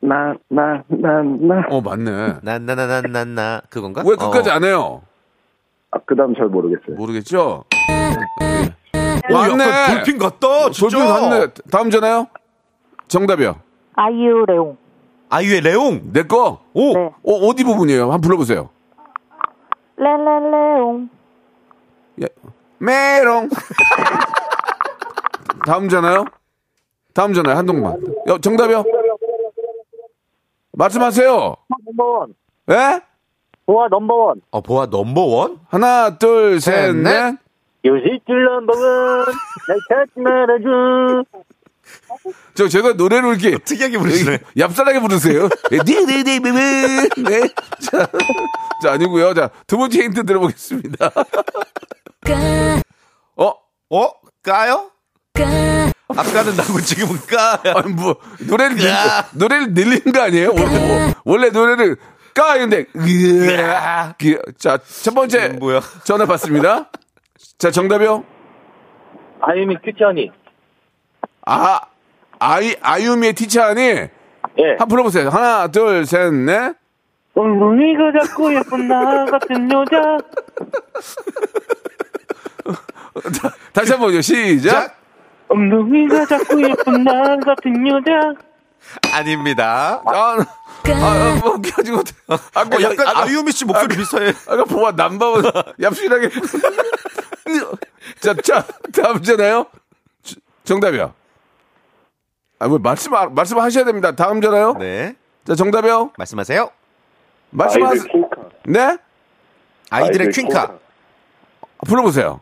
넷. 0.00 0.08
나, 0.08 0.34
나, 0.48 0.82
나, 0.88 1.22
나. 1.22 1.66
어, 1.70 1.80
맞네. 1.80 2.38
나나나나나나 2.42 3.62
그건가? 3.70 4.02
왜 4.04 4.16
끝까지 4.16 4.50
어. 4.50 4.54
안 4.54 4.64
해요? 4.64 5.02
아, 5.90 5.98
그 6.06 6.14
다음 6.16 6.34
잘 6.34 6.46
모르겠어요. 6.46 6.96
모르겠죠? 6.96 7.64
오, 9.30 9.32
맞네. 9.32 9.64
약간 9.64 9.94
dolphin 9.96 10.18
같다. 10.18 10.70
진짜. 10.70 10.96
dolphin 10.98 11.30
맞네. 11.30 11.46
다음 11.70 11.90
전화요? 11.90 12.26
정답이요. 13.08 13.56
아이유 13.94 14.44
레옹. 14.46 14.76
아이유의 15.30 15.60
레옹. 15.60 16.12
내 16.12 16.22
거? 16.24 16.60
오. 16.72 16.94
네. 16.94 17.10
어, 17.22 17.32
어디 17.48 17.64
부분이에요? 17.64 18.02
한번 18.04 18.20
불러보세요. 18.20 18.70
레레레옹. 19.96 21.08
예. 22.22 22.26
메롱. 22.78 23.48
다음 25.66 25.88
전화요? 25.88 26.24
다음 27.14 27.34
전화요, 27.34 27.56
한동만. 27.56 27.96
여, 28.28 28.38
정답이요? 28.38 28.84
말씀하세요. 30.80 31.56
Number 31.86 32.15
one. 32.15 32.34
예? 32.70 33.00
보아 33.66 33.88
Number 33.88 34.19
one. 34.19 34.40
어 34.50 34.60
보아 34.60 34.86
Number 34.86 35.20
one? 35.20 35.60
하나, 35.68 36.16
둘, 36.18 36.60
셋, 36.60 36.72
셋, 36.72 36.96
넷. 36.96 37.02
넷. 37.02 37.36
요시줄 37.84 38.44
넘버원. 38.44 39.26
날 39.68 39.78
찾지 39.88 40.20
말아줘. 40.20 41.24
저, 42.54 42.68
제가 42.68 42.92
노래를 42.94 43.30
이렇게. 43.30 43.58
특이하게 43.58 43.98
부르시네. 43.98 44.38
얍살하게 44.56 45.00
부르세요. 45.00 45.48
네네네네. 45.70 47.08
네. 47.28 47.40
자, 47.80 48.06
자, 48.82 48.92
아니고요 48.92 49.34
자, 49.34 49.50
두 49.66 49.76
번째 49.76 50.02
힌트 50.04 50.24
들어보겠습니다. 50.24 51.10
어? 53.36 53.52
어? 53.90 54.10
까요? 54.42 54.90
아까는 56.20 56.56
나고 56.56 56.80
지금은 56.80 57.18
까야. 57.26 57.74
아니, 57.76 57.92
뭐, 57.92 58.16
노래를, 58.48 58.76
늘, 58.76 58.88
야. 58.88 59.26
노래를 59.32 59.72
늘리는 59.74 60.12
거 60.12 60.22
아니에요? 60.22 60.52
원래, 60.56 61.14
원래 61.24 61.50
노래를 61.50 61.96
까, 62.34 62.58
근데, 62.58 62.84
으아. 62.96 64.14
그, 64.18 64.38
자, 64.58 64.78
첫 65.02 65.14
번째. 65.14 65.48
뭐야? 65.58 65.80
전화 66.04 66.26
받습니다. 66.26 66.90
자, 67.58 67.70
정답이요? 67.70 68.24
아유미 69.40 69.76
큐티언이. 69.82 70.30
아, 71.46 71.80
아이, 72.38 72.74
아유미의 72.80 73.32
티차니. 73.32 73.82
예. 73.82 74.10
한번 74.78 74.88
불러보세요. 74.88 75.28
하나, 75.30 75.68
둘, 75.68 76.04
셋, 76.06 76.32
넷. 76.32 76.74
엉덩이가 77.34 78.24
자꾸 78.24 78.54
예쁜 78.54 78.88
나 78.88 79.24
같은 79.24 79.70
여자. 79.70 80.18
다시 83.72 83.92
한 83.92 84.00
번요. 84.00 84.20
시작. 84.20 84.99
엉덩이가 85.50 86.26
자꾸 86.26 86.62
예쁜 86.62 87.04
나 87.04 87.36
같은 87.38 87.86
여자. 87.88 88.32
아닙니다. 89.12 90.00
아, 90.06 90.36
아, 90.38 91.40
뭐, 91.42 91.60
가지고. 91.60 92.02
아까 92.54 92.76
어, 92.76 92.82
약간 92.82 93.06
아까- 93.08 93.22
아유미 93.24 93.52
씨 93.52 93.64
목소리 93.64 93.96
비슷해. 93.96 94.32
아까 94.48 94.64
보아 94.64 94.92
남바원 94.92 95.42
얍실하게. 95.78 96.30
자, 98.20 98.34
자, 98.34 98.64
다음잖아요. 98.94 99.66
정답이요. 100.64 101.12
아, 102.60 102.68
뭐 102.68 102.78
말씀 102.78 103.12
말씀하셔야 103.12 103.84
됩니다. 103.84 104.14
다음 104.14 104.40
전화요. 104.40 104.74
네. 104.78 105.14
자, 105.44 105.54
정답이요. 105.54 106.12
말씀하세요. 106.16 106.70
말씀하세요. 107.50 108.02
아이들. 108.02 108.50
네? 108.66 108.98
아이들의 109.90 110.26
아이들 110.28 110.30
퀸카. 110.30 110.78
불러보세요. 111.86 112.40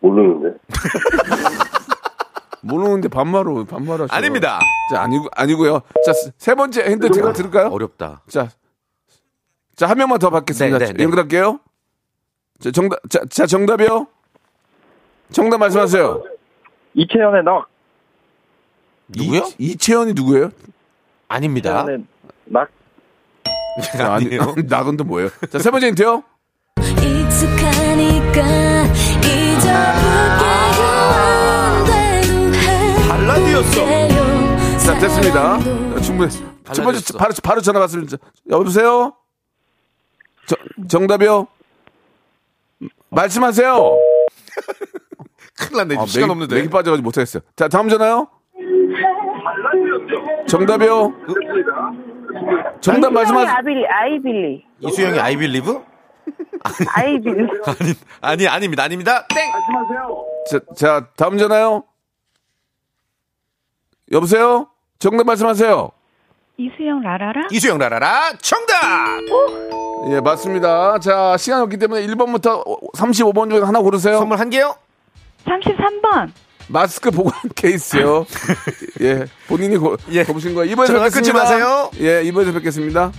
모르는데. 0.00 0.57
모르는데 2.60 3.08
반말로 3.08 3.64
반말하죠. 3.64 4.14
아닙니다. 4.14 4.60
자, 4.92 5.02
아니고 5.02 5.28
아니고요. 5.34 5.80
자, 6.04 6.12
세 6.38 6.54
번째 6.54 6.90
힌트 6.90 7.10
드- 7.10 7.32
들을까요? 7.32 7.68
어렵다. 7.68 8.22
자, 8.28 8.48
자, 9.76 9.86
한 9.88 9.96
명만 9.96 10.18
더 10.18 10.30
받겠습니다. 10.30 10.78
네, 10.78 10.86
네, 10.86 10.92
네. 10.92 11.04
연결할게요. 11.04 11.60
자, 12.60 12.70
정답, 12.72 12.98
자, 13.08 13.20
자, 13.30 13.46
정답이요? 13.46 14.06
정답 15.30 15.58
말씀하세요. 15.58 16.24
이채연의 16.94 17.44
낙. 17.44 17.66
누구요? 19.08 19.42
이, 19.58 19.72
이채연이 19.72 20.12
누구예요? 20.14 20.50
아닙니다. 21.28 21.82
이채연의 21.82 22.04
낙. 22.46 22.68
자, 23.96 24.14
아니, 24.14 24.26
아니에요. 24.26 24.54
나건도 24.68 25.04
뭐예요? 25.04 25.30
자, 25.50 25.58
세 25.60 25.70
번째 25.70 25.86
힌트요? 25.88 26.24
익숙하니까 27.00 28.67
해 33.62 34.08
발라드였어. 34.08 34.78
자, 34.78 34.98
됐습니다. 34.98 35.58
자, 35.58 36.00
충분히. 36.00 36.30
첫 36.72 36.82
번째. 36.84 37.18
바로, 37.18 37.32
바로 37.42 37.60
전화 37.60 37.80
받습니다. 37.80 38.16
여보세요? 38.50 39.14
저, 40.46 40.56
정답이요? 40.88 41.46
말씀하세요. 43.10 43.74
큰일 45.58 45.76
났네. 45.78 45.96
아, 45.98 46.06
시간 46.06 46.28
맥이- 46.28 46.32
없는데. 46.32 46.54
맥이 46.56 46.68
빠져가지고 46.70 47.04
못하겠어요. 47.04 47.42
자, 47.56 47.68
다음 47.68 47.88
전화요? 47.88 48.28
정답이요? 50.46 51.12
정답 52.80 53.12
말씀하세요. 53.12 53.54
아빌리, 53.56 53.86
아이빌리. 53.86 54.64
I 55.20 55.36
believe? 55.36 55.78
아이빌리. 56.94 57.48
아니, 57.66 57.94
아니, 58.20 58.48
아닙니다. 58.48 58.82
아닙니다. 58.84 59.26
땡! 59.28 59.50
자, 60.50 60.60
자, 60.76 61.06
다음 61.16 61.38
전화요? 61.38 61.84
여보세요? 64.12 64.68
정답 64.98 65.24
말씀하세요. 65.26 65.90
이수영 66.56 67.02
라라라? 67.02 67.48
이수영 67.52 67.78
라라라 67.78 68.32
정답! 68.40 69.20
예, 70.10 70.20
맞습니다. 70.20 70.98
자, 70.98 71.36
시간 71.36 71.60
없기 71.62 71.76
때문에 71.76 72.04
1번부터 72.06 72.64
35번 72.96 73.50
중에 73.50 73.60
하나 73.60 73.80
고르세요. 73.80 74.18
선물 74.18 74.38
한 74.40 74.50
개요? 74.50 74.74
33번. 75.46 76.30
마스크 76.68 77.10
보관 77.10 77.32
케이스요. 77.54 78.26
예, 79.00 79.24
본인이 79.46 79.76
고, 79.76 79.96
예. 80.10 80.24
고르신 80.24 80.54
거예요. 80.54 80.70
이번에 80.72 80.86
전화 80.88 81.04
뵙겠습니다. 81.04 81.32
끊지 81.32 81.32
마세요. 81.32 81.90
예, 82.00 82.22
이번에 82.24 82.52
뵙겠습니다. 82.52 83.12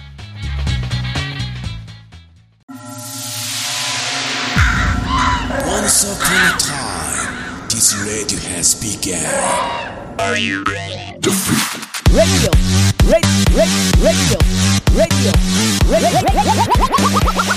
Once 5.66 6.04
upon 6.04 6.36
a 6.36 6.58
time, 6.60 7.68
this 7.70 7.96
radio 8.06 8.38
has 8.54 8.76
begun. 8.76 9.79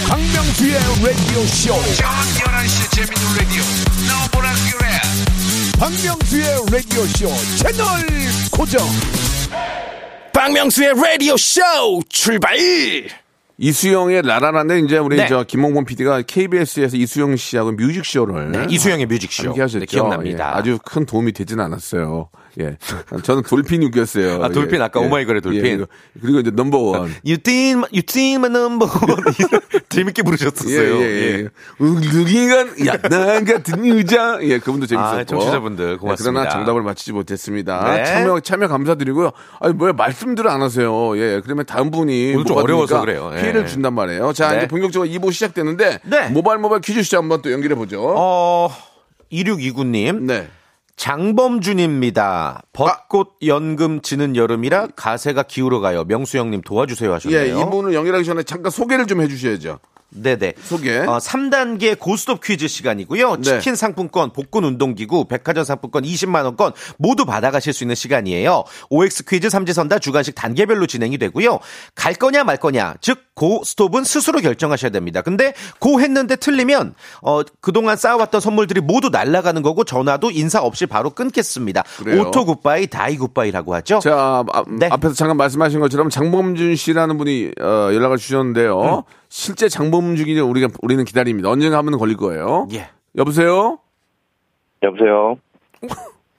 박명수의 0.08 0.74
라디오 1.02 1.42
쇼. 1.46 1.74
박명수의 5.78 6.44
라디오 6.70 7.02
쇼 7.06 7.28
채널 7.56 7.86
고정. 8.52 8.80
박명수의 10.32 10.94
라디오 10.94 11.36
쇼 11.36 11.60
출발 12.08 12.56
이수영의 13.58 14.22
라라라인데 14.22 14.78
이제 14.80 14.98
우리 14.98 15.16
네. 15.16 15.26
저 15.28 15.44
김홍곤 15.44 15.84
PD가 15.84 16.22
KBS에서 16.22 16.96
이수영 16.96 17.36
씨하고 17.36 17.72
뮤직쇼를 17.72 18.52
네, 18.52 18.66
이수영의 18.70 19.06
뮤직쇼. 19.06 19.48
함께 19.48 19.60
하셨죠. 19.60 19.80
네, 19.80 19.86
기억납니다. 19.86 20.52
예, 20.54 20.58
아주 20.58 20.78
큰 20.84 21.04
도움이 21.04 21.32
되진 21.32 21.60
않았어요. 21.60 22.28
예. 22.60 22.76
저는 23.22 23.42
돌핀 23.42 23.82
웃겼어요. 23.84 24.42
아, 24.42 24.48
돌핀, 24.48 24.80
아까 24.82 25.00
오마이걸의 25.00 25.40
돌핀. 25.42 25.62
그리고, 25.62 25.86
그리고 26.20 26.40
이제 26.40 26.50
넘버원. 26.50 27.14
My 28.42 28.50
number 28.50 28.88
one. 28.88 29.22
재밌게 29.88 30.22
부르셨었어요. 30.22 30.96
예, 30.96 31.02
예, 31.02 31.38
예. 31.38 31.48
누군가, 31.78 32.60
야, 32.86 32.96
나 33.08 33.40
같은 33.44 33.86
여자. 33.86 34.38
예, 34.42 34.58
그분도 34.58 34.86
재밌었고. 34.86 35.16
아, 35.16 35.24
청취자분들 35.24 35.98
고맙습니다. 35.98 36.30
네, 36.30 36.46
그러나 36.46 36.48
정답을 36.48 36.82
맞히지 36.82 37.12
못했습니다. 37.12 37.94
네. 37.94 38.04
참여, 38.04 38.40
참여 38.40 38.68
감사드리고요. 38.68 39.32
아니, 39.60 39.74
뭐야, 39.74 39.92
말씀들을 39.92 40.50
안 40.50 40.62
하세요. 40.62 41.16
예, 41.18 41.40
그러면 41.44 41.66
다음 41.66 41.90
분이. 41.90 42.32
오늘 42.34 42.44
좀 42.44 42.56
어려워서 42.56 43.00
그래요. 43.00 43.30
예. 43.36 43.40
피해를 43.40 43.66
준단 43.66 43.94
말이에요. 43.94 44.32
자, 44.32 44.50
네. 44.52 44.58
이제 44.58 44.68
본격적으로 44.68 45.10
2부 45.10 45.32
시작되는데. 45.32 46.00
네. 46.04 46.28
모바일 46.28 46.58
모바일 46.58 46.80
퀴즈 46.80 47.02
시작 47.02 47.18
한번 47.18 47.42
또 47.42 47.52
연결해 47.52 47.74
보죠. 47.74 48.02
어, 48.16 48.70
2629님. 49.30 50.22
네. 50.22 50.48
장범준입니다. 51.02 52.62
벚꽃 52.72 53.34
연금 53.44 54.02
지는 54.02 54.36
여름이라 54.36 54.90
가세가 54.94 55.42
기울어 55.42 55.80
가요. 55.80 56.04
명수 56.04 56.38
형님 56.38 56.60
도와주세요 56.60 57.12
하셨네요. 57.14 57.40
예, 57.40 57.60
이분을 57.60 57.92
연결하기 57.92 58.24
전에 58.24 58.44
잠깐 58.44 58.70
소개를 58.70 59.08
좀 59.08 59.20
해주셔야죠. 59.20 59.80
네네. 60.14 60.54
소개. 60.62 60.98
어, 60.98 61.18
3단계 61.18 61.98
고스톱 61.98 62.42
퀴즈 62.42 62.68
시간이고요. 62.68 63.36
네. 63.36 63.42
치킨 63.42 63.74
상품권, 63.74 64.32
복근 64.32 64.64
운동기구, 64.64 65.26
백화점 65.26 65.64
상품권 65.64 66.02
20만원권 66.04 66.74
모두 66.98 67.24
받아가실 67.24 67.72
수 67.72 67.84
있는 67.84 67.94
시간이에요. 67.94 68.64
OX 68.90 69.24
퀴즈 69.24 69.48
삼지선다 69.50 69.98
주관식 69.98 70.34
단계별로 70.34 70.86
진행이 70.86 71.18
되고요. 71.18 71.58
갈 71.94 72.14
거냐 72.14 72.44
말 72.44 72.56
거냐, 72.56 72.94
즉, 73.00 73.18
고스톱은 73.34 74.04
스스로 74.04 74.40
결정하셔야 74.40 74.90
됩니다. 74.90 75.22
근데 75.22 75.54
고 75.78 76.00
했는데 76.00 76.36
틀리면, 76.36 76.94
어, 77.22 77.40
그동안 77.60 77.96
쌓아왔던 77.96 78.40
선물들이 78.42 78.80
모두 78.82 79.08
날아가는 79.08 79.62
거고 79.62 79.84
전화도 79.84 80.30
인사 80.32 80.60
없이 80.60 80.84
바로 80.84 81.10
끊겠습니다. 81.10 81.82
그래요. 81.98 82.22
auto 82.22 82.44
goodbye, 82.44 82.88
die 82.88 83.16
goodbye라고 83.16 83.74
하죠. 83.76 84.00
자, 84.00 84.44
아, 84.52 84.64
네. 84.68 84.88
앞에서 84.90 85.14
잠깐 85.14 85.38
말씀하신 85.38 85.80
것처럼 85.80 86.10
장범준 86.10 86.76
씨라는 86.76 87.16
분이 87.16 87.52
어, 87.60 87.90
연락을 87.92 88.18
주셨는데요. 88.18 89.04
음. 89.08 89.21
실제 89.34 89.66
장범준이 89.70 90.38
우리가 90.40 90.68
우리는 90.82 91.02
기다립니다. 91.06 91.48
언젠가 91.48 91.78
한번 91.78 91.98
걸릴 91.98 92.18
거예요. 92.18 92.68
예. 92.74 92.90
여보세요? 93.16 93.78
여보세요. 94.82 95.36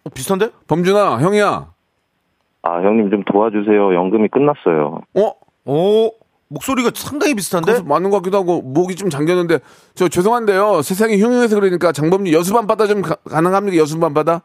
어, 0.03 0.09
비슷한데? 0.13 0.51
범준아, 0.67 1.17
형이야. 1.17 1.73
아 2.61 2.81
형님 2.83 3.09
좀 3.09 3.23
도와주세요. 3.23 3.95
연금이 3.95 4.27
끝났어요. 4.27 5.01
어? 5.15 5.31
오, 5.65 6.11
목소리가 6.49 6.91
상당히 6.93 7.33
비슷한데? 7.33 7.81
맞는 7.81 8.11
것 8.11 8.17
같기도 8.17 8.37
하고 8.37 8.61
목이 8.61 8.95
좀 8.95 9.09
잠겼는데 9.09 9.57
저 9.95 10.07
죄송한데요. 10.07 10.83
세상이 10.83 11.19
흉흉해서 11.19 11.59
그러니까 11.59 11.91
장범준 11.91 12.31
여수밤 12.31 12.67
바다 12.67 12.85
좀 12.85 13.01
가, 13.01 13.15
가능합니까? 13.15 13.75
여수밤 13.75 14.13
바다? 14.13 14.43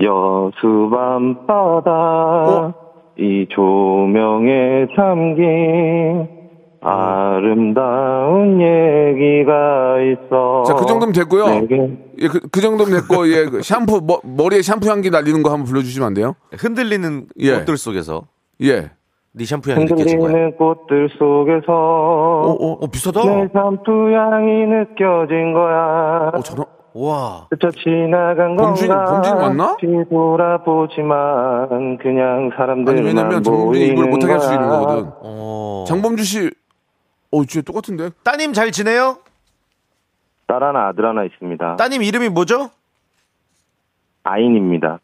여수 0.00 0.88
밤바다 0.92 1.90
어? 1.90 2.74
이 3.18 3.46
조명에 3.50 4.86
담긴 4.94 6.35
아름다운 6.80 8.60
얘기가 8.60 9.96
있어. 10.02 10.62
자, 10.66 10.74
그 10.74 10.86
정도면 10.86 11.12
됐고요. 11.12 11.46
내게 11.46 11.90
예, 12.20 12.28
그, 12.28 12.40
그 12.50 12.60
정도면 12.60 13.00
됐고 13.00 13.28
예, 13.28 13.44
그 13.46 13.62
샴푸 13.62 14.00
머, 14.06 14.18
머리에 14.24 14.62
샴푸 14.62 14.88
향기 14.90 15.10
날리는 15.10 15.42
거 15.42 15.50
한번 15.50 15.66
불러주시면 15.66 16.06
안 16.06 16.14
돼요? 16.14 16.34
흔들리는 16.52 17.26
예. 17.40 17.52
꽃들 17.58 17.76
속에서 17.76 18.22
예. 18.62 18.90
네 19.32 19.44
샴푸 19.44 19.70
향이 19.70 19.84
느껴진 19.84 20.18
거야. 20.18 20.28
흔들리는 20.28 20.56
꽃들 20.56 21.10
속에서 21.18 21.72
어, 21.72 22.56
어, 22.58 22.72
어, 22.80 22.86
비슷하다. 22.86 23.22
내 23.24 23.48
샴푸 23.52 23.92
향이 24.14 24.66
느껴진 24.66 25.52
거야. 25.52 26.30
어, 26.34 26.40
저런. 26.42 26.64
와. 26.98 27.46
스쳐 27.52 27.70
지나간 27.72 28.56
범준이- 28.56 28.88
건가 28.88 29.04
범준이 29.04 29.38
맞나? 29.38 29.76
뒤돌아보지만 29.78 31.98
그냥 31.98 32.50
사람들만 32.56 32.96
아니 32.96 33.06
왜냐면 33.06 33.40
입을 33.40 33.52
보이는 33.52 34.08
못하게 34.10 34.32
할 34.32 34.40
수 34.40 34.54
있는. 34.54 34.66
거거든. 34.66 35.10
어. 35.22 35.84
장범준 35.86 36.24
씨, 36.24 36.50
어, 37.30 37.44
진짜 37.44 37.64
똑같은데? 37.64 38.10
따님 38.22 38.52
잘 38.52 38.70
지내요? 38.72 39.18
딸 40.46 40.62
하나 40.62 40.88
아들 40.88 41.04
하나 41.04 41.24
있습니다. 41.24 41.76
따님 41.76 42.02
이름이 42.02 42.28
뭐죠? 42.28 42.70
아인입니다. 44.22 45.00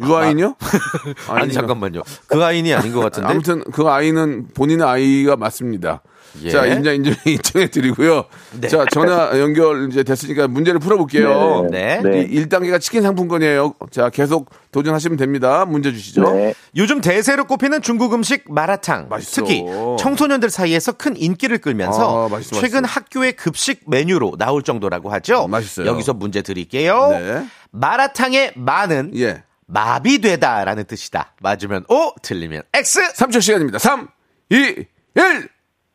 유아인이요? 0.00 0.56
아니, 1.28 1.40
아니요. 1.42 1.52
잠깐만요. 1.52 2.02
그 2.28 2.42
아이는 2.42 2.76
아닌 2.76 2.92
것 2.92 3.00
같은데. 3.00 3.28
아무튼 3.28 3.62
그 3.72 3.88
아이는 3.88 4.48
본인의 4.54 4.86
아이가 4.86 5.36
맞습니다. 5.36 6.02
예. 6.42 6.50
자, 6.50 6.66
인자 6.66 6.92
인정 6.92 7.14
인정해 7.26 7.68
드리고요. 7.68 8.24
네. 8.60 8.68
자, 8.68 8.84
전화 8.90 9.38
연결 9.38 9.88
이제 9.90 10.02
됐으니까 10.02 10.48
문제를 10.48 10.80
풀어볼게요. 10.80 11.68
네. 11.70 12.00
네. 12.02 12.22
이 12.22 12.44
1단계가 12.46 12.80
치킨 12.80 13.02
상품권이에요. 13.02 13.74
자, 13.90 14.08
계속 14.10 14.50
도전하시면 14.72 15.18
됩니다. 15.18 15.64
문제 15.66 15.92
주시죠. 15.92 16.22
네. 16.32 16.54
요즘 16.76 17.00
대세로 17.00 17.44
꼽히는 17.44 17.82
중국 17.82 18.14
음식 18.14 18.44
마라탕. 18.50 19.08
맛있어. 19.08 19.42
특히 19.42 19.64
청소년들 19.98 20.48
사이에서 20.50 20.92
큰 20.92 21.16
인기를 21.16 21.58
끌면서 21.58 22.26
아, 22.26 22.28
맛있어, 22.28 22.56
최근 22.60 22.82
맛있어. 22.82 23.00
학교의 23.00 23.32
급식 23.34 23.82
메뉴로 23.86 24.36
나올 24.38 24.62
정도라고 24.62 25.10
하죠. 25.12 25.46
맛있어요. 25.48 25.86
여기서 25.86 26.14
문제 26.14 26.40
드릴게요. 26.42 27.08
네. 27.10 27.46
마라탕의 27.72 28.52
마는 28.56 29.12
예. 29.16 29.42
마비되다라는 29.66 30.84
뜻이다. 30.84 31.34
맞으면 31.40 31.84
O, 31.88 32.12
틀리면 32.22 32.62
X. 32.74 33.12
3초 33.14 33.40
시간입니다. 33.40 33.78
3, 33.78 34.08
2, 34.50 34.56
1. 34.56 34.86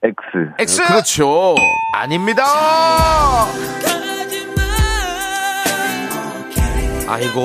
X. 0.03 0.15
X. 0.59 0.83
그렇죠. 0.85 1.55
아닙니다. 1.93 2.43
아이고. 7.07 7.43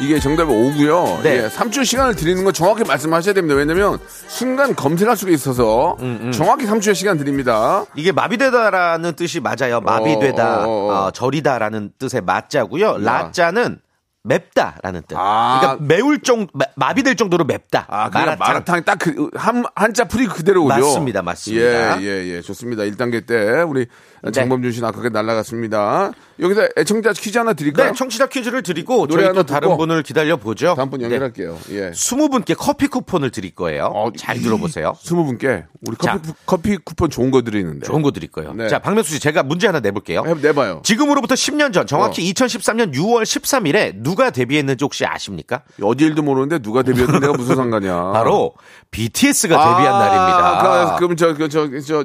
이게 0.00 0.18
정답이 0.20 0.50
오고요. 0.50 1.20
네. 1.22 1.44
예, 1.44 1.48
3초 1.48 1.84
시간을 1.84 2.14
드리는 2.14 2.44
건 2.44 2.52
정확히 2.52 2.84
말씀하셔야 2.84 3.34
됩니다. 3.34 3.56
왜냐면 3.56 3.98
순간 4.28 4.74
검색할 4.74 5.16
수가 5.16 5.32
있어서 5.32 5.96
음, 6.00 6.30
정확히 6.32 6.66
3초의 6.66 6.94
시간 6.94 7.18
드립니다. 7.18 7.84
이게 7.96 8.12
마비되다라는 8.12 9.14
뜻이 9.14 9.40
맞아요. 9.40 9.80
마비되다, 9.80 10.66
어, 10.66 10.68
어, 10.68 10.92
어. 10.92 11.06
어, 11.06 11.10
절이다라는 11.10 11.92
뜻의 11.98 12.20
마자고요. 12.22 12.98
라자는 12.98 13.80
맵다라는 14.28 15.02
뜻. 15.08 15.16
아. 15.18 15.58
그러니까 15.60 15.84
매울 15.84 16.20
정 16.22 16.46
마- 16.52 16.64
마비될 16.76 17.16
정도로 17.16 17.44
맵다. 17.44 17.86
아, 17.88 18.08
마라탕. 18.12 18.36
마라탕 18.38 18.84
딱 18.84 18.98
그, 18.98 19.30
한, 19.34 19.64
한자 19.74 20.04
풀이 20.04 20.26
그대로군요. 20.26 20.74
맞습니다, 20.74 21.22
맞습니다. 21.22 22.00
예, 22.00 22.04
예, 22.04 22.26
예. 22.36 22.40
좋습니다. 22.42 22.84
1단계 22.84 23.26
때 23.26 23.62
우리 23.62 23.86
네. 24.22 24.30
장범준 24.30 24.72
씨는 24.72 24.88
아깝게 24.88 25.08
날라갔습니다. 25.08 26.12
여기서 26.40 26.68
애청자 26.76 27.12
퀴즈 27.12 27.36
하나 27.38 27.52
드릴까요? 27.52 27.88
네, 27.88 27.92
청취자 27.94 28.26
퀴즈를 28.28 28.62
드리고 28.62 29.06
노래 29.06 29.24
저희 29.24 29.34
또 29.34 29.42
다른 29.44 29.76
분을 29.76 30.02
기다려 30.02 30.36
보죠. 30.36 30.74
다음 30.76 30.90
분 30.90 31.02
연결할게요. 31.02 31.58
예. 31.70 31.90
20분께 31.90 32.54
커피 32.56 32.86
쿠폰을 32.86 33.30
드릴 33.30 33.54
거예요. 33.54 33.86
어, 33.94 34.10
잘 34.16 34.38
들어보세요. 34.40 34.94
스무 35.00 35.24
분께 35.24 35.64
우리 35.86 35.96
커피, 35.96 36.06
자. 36.06 36.18
쿠- 36.22 36.34
커피 36.46 36.76
쿠폰 36.76 37.10
좋은 37.10 37.30
거 37.30 37.42
드리는데. 37.42 37.86
좋은 37.86 38.02
거 38.02 38.10
드릴 38.12 38.30
거예요. 38.30 38.52
네. 38.54 38.68
자, 38.68 38.78
박명수 38.78 39.12
씨, 39.14 39.20
제가 39.20 39.42
문제 39.42 39.66
하나 39.66 39.80
내 39.80 39.90
볼게요. 39.90 40.22
해, 40.26 40.34
내봐요. 40.34 40.80
지금으로부터 40.84 41.34
10년 41.34 41.72
전, 41.72 41.86
정확히 41.86 42.22
어. 42.22 42.32
2013년 42.32 42.94
6월 42.94 43.22
13일에 43.22 43.92
누가 43.96 44.30
데뷔했는지 44.30 44.84
혹시 44.84 45.04
아십니까? 45.04 45.62
어디 45.82 46.04
일도 46.04 46.22
모르는데 46.22 46.58
누가 46.60 46.82
데뷔했는데 46.82 47.20
내가 47.20 47.32
무슨 47.36 47.56
상관이야. 47.56 48.12
바로 48.14 48.54
BTS가 48.92 49.56
데뷔한 49.56 49.94
아, 49.94 49.98
날입니다. 49.98 50.94
그, 50.94 51.00
그럼 51.00 51.16
저, 51.16 51.34
그, 51.34 51.48
저, 51.48 51.68
저, 51.80 52.04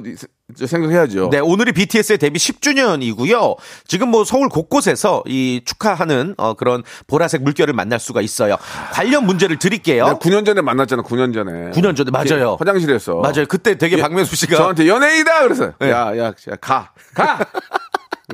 생각해야죠. 0.54 1.30
네, 1.30 1.38
오늘이 1.38 1.72
BTS의 1.72 2.18
데뷔 2.18 2.38
10주년이고요. 2.38 3.56
지금 3.86 4.10
뭐 4.10 4.24
서울 4.24 4.48
곳곳에서 4.50 5.22
이 5.26 5.62
축하하는 5.64 6.34
어, 6.36 6.52
그런 6.54 6.82
보라색 7.06 7.42
물결을 7.42 7.72
만날 7.72 7.98
수가 7.98 8.20
있어요. 8.20 8.56
관련 8.92 9.24
문제를 9.24 9.58
드릴게요. 9.58 10.04
내가 10.04 10.18
9년 10.18 10.44
전에 10.44 10.60
만났잖아, 10.60 11.02
9년 11.02 11.32
전에. 11.32 11.70
9년 11.70 11.96
전에 11.96 12.10
맞아요. 12.10 12.56
화장실에서. 12.58 13.16
맞아요. 13.16 13.46
그때 13.48 13.78
되게 13.78 13.96
예, 13.96 14.02
박명수 14.02 14.36
씨가 14.36 14.56
저한테 14.56 14.86
연예인이다! 14.86 15.42
그래서. 15.44 15.72
네. 15.80 15.90
야, 15.90 16.16
야, 16.18 16.24
야, 16.26 16.56
가! 16.60 16.92
가! 17.14 17.38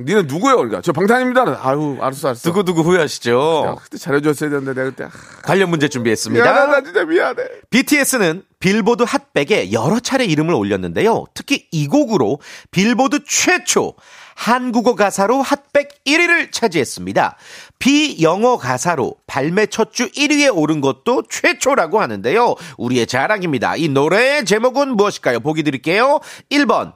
니는 0.04 0.26
누구예요? 0.26 0.56
그러니까. 0.56 0.80
저 0.82 0.92
방탄입니다. 0.92 1.60
아유, 1.62 1.96
알았어, 2.00 2.28
알았어. 2.28 2.42
두고두고 2.50 2.80
야, 2.80 2.84
후회하시죠. 2.84 3.78
그때 3.82 3.98
잘해줬어야 3.98 4.50
되는데 4.50 4.74
내가 4.74 4.90
그때. 4.90 5.04
아, 5.04 5.10
관련 5.42 5.70
문제 5.70 5.88
준비했습니다. 5.88 6.44
미안하다, 6.44 6.82
진짜 6.84 7.04
미안해. 7.04 7.42
BTS는 7.70 8.42
빌보드 8.58 9.04
핫백에 9.06 9.72
여러 9.72 10.00
차례 10.00 10.24
이름을 10.24 10.54
올렸는데요. 10.54 11.24
특히 11.34 11.66
이 11.70 11.86
곡으로 11.86 12.40
빌보드 12.70 13.20
최초 13.26 13.94
한국어 14.34 14.94
가사로 14.94 15.42
핫백 15.42 16.04
1위를 16.04 16.50
차지했습니다. 16.52 17.36
비영어 17.78 18.56
가사로 18.58 19.16
발매 19.26 19.66
첫 19.66 19.92
주 19.92 20.10
1위에 20.12 20.50
오른 20.54 20.80
것도 20.80 21.24
최초라고 21.28 22.00
하는데요. 22.00 22.54
우리의 22.78 23.06
자랑입니다. 23.06 23.76
이 23.76 23.88
노래의 23.88 24.44
제목은 24.46 24.96
무엇일까요? 24.96 25.40
보기 25.40 25.62
드릴게요. 25.62 26.20
1번 26.50 26.92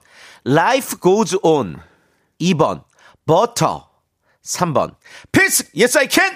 Life 0.47 0.99
Goes 1.03 1.39
On 1.43 1.79
2번 2.41 2.83
Butter 3.27 3.81
3번 4.45 4.95
필스 5.33 5.71
Yes 5.77 5.97
I 5.99 6.09
Can 6.11 6.33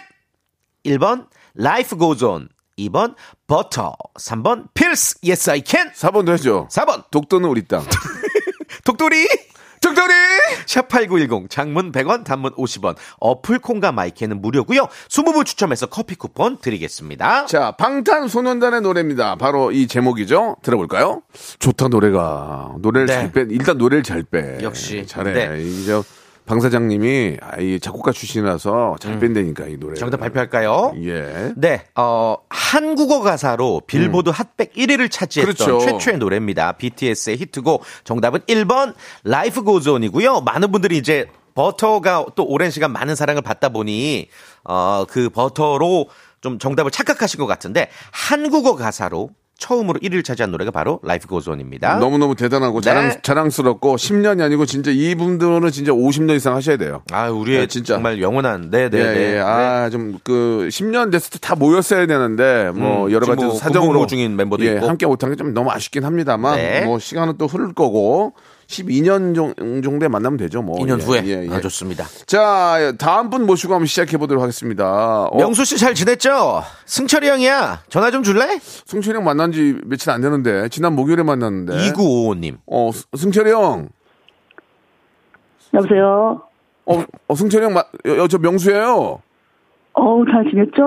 1번 0.84 1.26
Life 1.58 1.98
Goes 1.98 2.24
On 2.24 2.48
2번 2.78 3.14
Butter 3.46 3.92
3번 4.18 4.68
필스 4.74 5.18
Yes 5.24 5.50
I 5.50 5.62
Can 5.66 5.90
4번도 5.92 6.32
해줘. 6.32 6.68
4번 6.70 7.04
독도는 7.10 7.48
우리 7.48 7.66
땅. 7.66 7.84
독도리 8.84 9.26
독도리! 9.80 10.12
샵8910 10.66 11.48
장문 11.50 11.92
100원 11.92 12.24
단문 12.24 12.52
50원 12.54 12.96
어플 13.20 13.60
콩과 13.60 13.92
마이크는 13.92 14.40
무료고요 14.42 14.88
20분 15.08 15.46
추첨해서 15.46 15.86
커피 15.86 16.16
쿠폰 16.16 16.58
드리겠습니다 16.58 17.46
자, 17.46 17.70
방탄소년단의 17.72 18.80
노래입니다. 18.80 19.36
바로 19.36 19.70
이 19.70 19.86
제목이죠. 19.86 20.56
들어볼까요? 20.62 21.22
좋다, 21.60 21.88
노래가. 21.88 22.74
노래를 22.80 23.06
네. 23.06 23.12
잘 23.14 23.32
빼, 23.32 23.46
일단 23.50 23.78
노래를 23.78 24.02
잘 24.02 24.22
빼. 24.24 24.58
역시. 24.62 25.06
잘해. 25.06 25.32
네. 25.32 25.62
이제 25.62 26.02
방 26.48 26.60
사장님이 26.60 27.36
아, 27.42 27.60
이 27.60 27.78
작곡가 27.78 28.10
출신이라서 28.10 28.96
잘 29.00 29.18
뺀다니까, 29.20 29.66
이 29.66 29.76
노래. 29.76 29.92
음. 29.92 29.94
정답 29.96 30.16
발표할까요? 30.20 30.94
예. 31.02 31.52
네, 31.56 31.84
어, 31.94 32.36
한국어 32.48 33.20
가사로 33.20 33.82
빌보드 33.86 34.30
핫백 34.30 34.72
1위를 34.72 35.10
차지했던 35.10 35.54
그렇죠. 35.54 35.78
최초의 35.78 36.16
노래입니다. 36.16 36.72
BTS의 36.72 37.36
히트곡. 37.36 37.82
정답은 38.04 38.40
1번 38.40 38.94
Life 39.26 39.62
Goes 39.62 39.88
On이고요. 39.90 40.40
많은 40.40 40.72
분들이 40.72 40.96
이제 40.96 41.26
버터가 41.54 42.24
또 42.34 42.46
오랜 42.46 42.70
시간 42.70 42.92
많은 42.92 43.14
사랑을 43.14 43.42
받다 43.42 43.68
보니 43.68 44.28
어, 44.64 45.04
그 45.06 45.28
버터로 45.28 46.08
좀 46.40 46.58
정답을 46.58 46.90
착각하신 46.90 47.40
것 47.40 47.46
같은데 47.46 47.90
한국어 48.10 48.74
가사로 48.74 49.30
처음으로 49.58 49.98
1위를 49.98 50.24
차지한 50.24 50.52
노래가 50.52 50.70
바로 50.70 51.00
Life 51.04 51.26
Goes 51.28 51.50
On입니다. 51.50 51.96
너무너무 51.98 52.36
대단하고 52.36 52.80
네. 52.80 52.84
자랑, 52.84 53.12
자랑스럽고 53.22 53.96
10년이 53.96 54.40
아니고 54.40 54.66
진짜 54.66 54.92
이분들은 54.92 55.70
진짜 55.72 55.90
50년 55.92 56.36
이상 56.36 56.54
하셔야 56.54 56.76
돼요. 56.76 57.02
아, 57.10 57.28
우리의 57.28 57.60
네, 57.62 57.66
진짜. 57.66 57.94
정말 57.94 58.22
영원한 58.22 58.70
네, 58.70 58.88
네, 58.88 58.98
예, 58.98 59.02
네. 59.04 59.34
예. 59.34 59.38
아, 59.40 59.90
좀, 59.90 60.18
그, 60.22 60.68
10년 60.70 61.10
됐을 61.10 61.30
때 61.32 61.38
다 61.40 61.54
모였어야 61.56 62.06
되는데, 62.06 62.70
뭐, 62.74 63.06
음, 63.06 63.12
여러 63.12 63.26
가지 63.26 63.44
뭐 63.44 63.54
사정으로. 63.54 64.06
중인 64.06 64.36
멤버도 64.36 64.64
예, 64.64 64.74
있고. 64.74 64.88
함께 64.88 65.06
못한 65.06 65.30
게 65.30 65.36
좀 65.36 65.54
너무 65.54 65.70
아쉽긴 65.70 66.04
합니다만, 66.04 66.56
네. 66.56 66.84
뭐, 66.84 66.98
시간은 66.98 67.34
또 67.38 67.46
흐를 67.46 67.72
거고, 67.74 68.34
12년 68.68 69.34
정도에 69.82 70.08
만나면 70.08 70.36
되죠, 70.36 70.60
뭐. 70.62 70.76
2년 70.80 71.00
예, 71.00 71.04
후에 71.04 71.22
예, 71.24 71.46
예. 71.50 71.54
아, 71.54 71.60
좋습니다. 71.60 72.04
자, 72.26 72.92
다음 72.98 73.30
분 73.30 73.46
모시고 73.46 73.72
한번 73.72 73.86
시작해 73.86 74.18
보도록 74.18 74.42
하겠습니다. 74.42 75.24
어, 75.24 75.36
명수 75.38 75.64
씨 75.64 75.78
잘 75.78 75.94
지냈죠? 75.94 76.62
승철이 76.84 77.26
형이야. 77.28 77.84
전화 77.88 78.10
좀 78.10 78.22
줄래? 78.22 78.58
승철이 78.60 79.16
형 79.16 79.24
만난 79.24 79.52
지 79.52 79.78
며칠 79.84 80.10
안 80.10 80.20
되는데, 80.20 80.68
지난 80.68 80.94
목요일에 80.94 81.22
만났는데. 81.22 81.72
2955님. 81.92 82.58
어, 82.66 82.90
스- 82.92 83.06
승철이 83.16 83.50
형. 83.50 83.88
여보세요? 85.72 86.42
어, 86.84 87.04
어 87.28 87.34
승철이 87.34 87.64
형, 87.64 87.72
마, 87.74 87.84
여, 88.06 88.16
여, 88.18 88.28
저 88.28 88.38
명수예요 88.38 89.20
어우, 89.94 90.24
잘 90.30 90.44
지냈죠? 90.50 90.82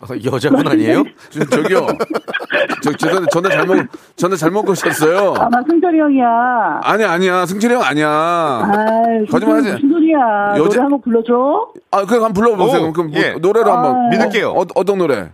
어, 0.00 0.06
여자분 0.32 0.66
아니에요? 0.68 1.04
저, 1.30 1.44
저기요. 1.44 1.86
저, 2.82 2.92
죄송한데 2.92 3.28
전화 3.32 3.48
잘못, 3.48 3.86
전화 4.16 4.36
잘못 4.36 4.62
거셨어요. 4.64 5.34
아, 5.38 5.48
나 5.48 5.62
승철이 5.68 5.98
형이야. 5.98 6.80
아니, 6.82 7.04
아니야. 7.04 7.46
승철이 7.46 7.74
형 7.74 7.82
아니야. 7.82 8.08
아이, 8.08 9.26
거짓말 9.30 9.58
하지. 9.58 9.72
무슨 9.72 9.88
소리야. 9.90 10.18
여자- 10.56 10.58
노래 10.58 10.80
한곡 10.80 11.02
불러줘? 11.04 11.68
아, 11.90 12.04
그럼 12.04 12.24
한번 12.24 12.32
불러보세요. 12.34 12.88
오, 12.88 12.92
그럼 12.92 13.10
뭐, 13.10 13.20
예. 13.20 13.32
노래로 13.40 13.72
한번. 13.72 13.96
아, 13.96 14.08
믿을게요. 14.10 14.50
어, 14.50 14.64
어떤 14.74 14.98
노래? 14.98 15.30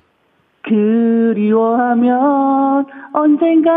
그리워하면 0.69 2.19
언젠가 3.15 3.71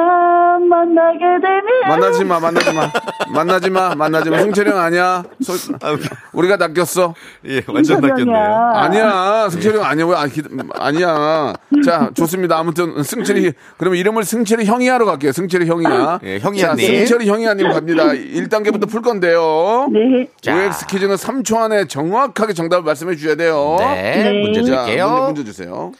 만나게 0.70 1.20
되면. 1.42 1.64
만나지 1.88 2.24
마, 2.26 2.40
만나지 2.40 2.74
마. 2.74 2.92
만나지 3.34 3.70
마, 3.70 3.96
만나지 3.96 4.30
마. 4.30 4.40
승철이 4.40 4.70
형 4.70 4.78
아니야. 4.80 5.24
소- 5.42 5.54
우리가 6.34 6.58
낚였어. 6.58 7.16
예, 7.46 7.62
승철이 7.62 8.22
형이야. 8.22 8.72
아니야. 8.76 9.48
승철이 9.50 9.78
형 9.78 9.86
아니야. 9.86 10.06
왜, 10.06 10.16
아, 10.16 10.26
기, 10.28 10.42
아니야. 10.76 11.54
자, 11.86 12.10
좋습니다. 12.14 12.58
아무튼, 12.60 13.02
승철이, 13.04 13.54
그러면 13.78 14.00
이름을 14.00 14.24
승철이 14.24 14.66
형이야로 14.66 15.06
갈게요. 15.06 15.32
승철이 15.32 15.68
형이야. 15.68 16.20
예, 16.24 16.40
형이야님. 16.40 16.88
자, 16.88 16.94
승철이 16.98 17.30
형이야님 17.30 17.72
갑니다. 17.72 18.08
1단계부터 18.10 18.90
풀 18.90 19.02
건데요. 19.02 19.88
네. 19.92 20.28
자. 20.42 20.56
OX 20.56 20.88
퀴즈는 20.88 21.16
3초 21.16 21.58
안에 21.58 21.86
정확하게 21.88 22.54
정답을 22.54 22.84
말씀해 22.84 23.16
주셔야 23.16 23.36
돼요. 23.36 23.78
네, 23.80 24.24
네. 24.24 24.42
문제 24.42 24.64
자, 24.64 24.84
드릴게요. 24.84 25.08
문제, 25.08 25.26
문제 25.28 25.44
주세요. 25.46 25.92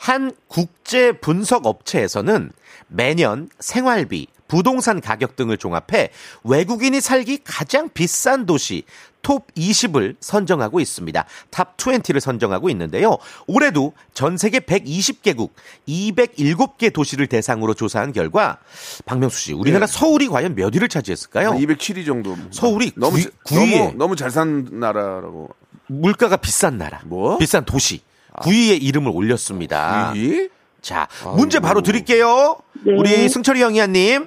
한 0.00 0.32
국제 0.48 1.12
분석 1.12 1.66
업체에서는 1.66 2.52
매년 2.88 3.50
생활비, 3.60 4.28
부동산 4.48 5.00
가격 5.02 5.36
등을 5.36 5.58
종합해 5.58 6.08
외국인이 6.42 7.00
살기 7.02 7.40
가장 7.44 7.90
비싼 7.90 8.46
도시 8.46 8.84
top 9.20 9.54
20을 9.54 10.16
선정하고 10.18 10.80
있습니다. 10.80 11.24
top 11.50 11.76
20를 11.76 12.18
선정하고 12.18 12.70
있는데요. 12.70 13.18
올해도 13.46 13.92
전 14.14 14.38
세계 14.38 14.60
120개국 14.60 15.50
207개 15.86 16.90
도시를 16.92 17.26
대상으로 17.26 17.74
조사한 17.74 18.12
결과 18.12 18.56
박명수 19.04 19.38
씨, 19.38 19.52
우리나라 19.52 19.84
네. 19.86 19.92
서울이 19.92 20.28
과연 20.28 20.54
몇 20.54 20.74
위를 20.74 20.88
차지했을까요? 20.88 21.50
207위 21.52 22.06
정도. 22.06 22.34
서울이 22.50 22.92
너무 22.96 23.18
구위- 23.18 23.28
구위에. 23.44 23.78
너무 23.84 23.98
너무 23.98 24.16
잘 24.16 24.30
산 24.30 24.66
나라라고. 24.72 25.50
물가가 25.88 26.38
비싼 26.38 26.78
나라. 26.78 27.00
뭐? 27.04 27.36
비싼 27.36 27.66
도시. 27.66 28.00
9위에 28.40 28.82
이름을 28.82 29.10
올렸습니다. 29.14 30.12
위? 30.14 30.48
자, 30.82 31.08
문제 31.36 31.60
바로 31.60 31.82
드릴게요. 31.82 32.56
네. 32.84 32.92
우리 32.96 33.28
승철이 33.28 33.62
형이야님. 33.62 34.26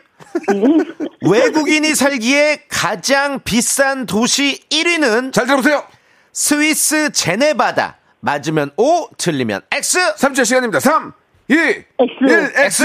외국인이 1.22 1.96
살기에 1.96 2.64
가장 2.70 3.40
비싼 3.44 4.06
도시 4.06 4.60
1위는 4.70 5.34
잘 5.34 5.46
들어보세요. 5.46 5.84
스위스 6.32 7.12
제네바다. 7.12 7.98
맞으면 8.20 8.72
O, 8.78 9.10
틀리면 9.18 9.62
X. 9.72 10.16
3초 10.16 10.46
시간입니다. 10.46 10.80
3, 10.80 11.14
2, 11.50 11.56
X. 11.56 11.86
1, 12.22 12.54
X. 12.56 12.84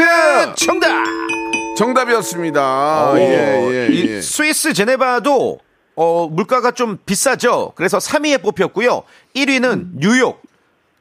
정답. 0.56 1.04
정답이었습니다. 1.76 3.12
오, 3.12 3.18
예, 3.18 3.70
예, 3.70 3.88
이 3.94 4.08
예. 4.08 4.20
스위스 4.20 4.72
제네바도 4.72 5.60
어, 5.94 6.28
물가가 6.28 6.72
좀 6.72 6.98
비싸죠. 7.06 7.72
그래서 7.76 7.98
3위에 7.98 8.42
뽑혔고요. 8.42 9.02
1위는 9.36 9.90
뉴욕. 9.94 10.42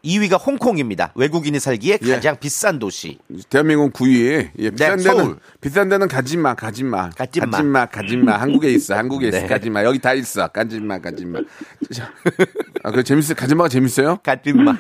2위가 0.03 0.39
홍콩입니다. 0.45 1.11
외국인이 1.15 1.59
살기에 1.59 1.99
예. 2.01 2.13
가장 2.15 2.37
비싼 2.39 2.79
도시. 2.79 3.17
대한민국 3.49 3.93
9위. 3.93 4.49
예, 4.57 4.69
비싼 4.69 4.97
네, 4.97 5.03
데는 5.03 5.03
서울. 5.03 5.37
비싼 5.59 5.89
데는 5.89 6.07
가지 6.07 6.37
마, 6.37 6.53
가지 6.53 6.83
마. 6.83 7.09
가지 7.09 7.39
마. 7.41 7.47
가지 7.49 7.63
마, 7.63 7.85
가지 7.85 8.17
마. 8.17 8.37
한국에 8.37 8.69
있어. 8.71 8.95
한국에 8.95 9.27
있어. 9.29 9.39
네. 9.41 9.47
가지 9.47 9.69
마. 9.69 9.83
여기 9.83 9.99
다 9.99 10.13
있어. 10.13 10.47
가지 10.47 10.79
마, 10.79 10.99
가지 10.99 11.25
마. 11.25 11.39
자, 11.91 12.11
아, 12.83 12.91
그 12.91 13.03
재밌어요. 13.03 13.35
가지 13.35 13.55
마가 13.55 13.69
재밌어요? 13.69 14.17
가지 14.23 14.53
마. 14.53 14.77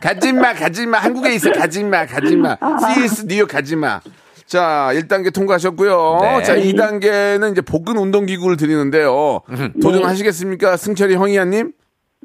가지 0.00 0.32
마, 0.32 0.54
가지 0.54 0.86
마. 0.86 0.98
한국에 0.98 1.34
있어. 1.34 1.52
가지 1.52 1.84
마, 1.84 2.06
가지 2.06 2.36
마. 2.36 2.56
스위스, 2.94 3.26
뉴욕 3.26 3.48
가지 3.48 3.76
마. 3.76 4.00
자, 4.46 4.90
1단계 4.94 5.32
통과하셨고요. 5.32 6.18
네. 6.22 6.42
자, 6.42 6.56
2단계는 6.56 7.52
이제 7.52 7.60
복근 7.60 7.96
운동기구를 7.98 8.56
드리는데요. 8.56 9.42
도전하시겠습니까? 9.82 10.76
승철이 10.76 11.14
형이야님? 11.14 11.72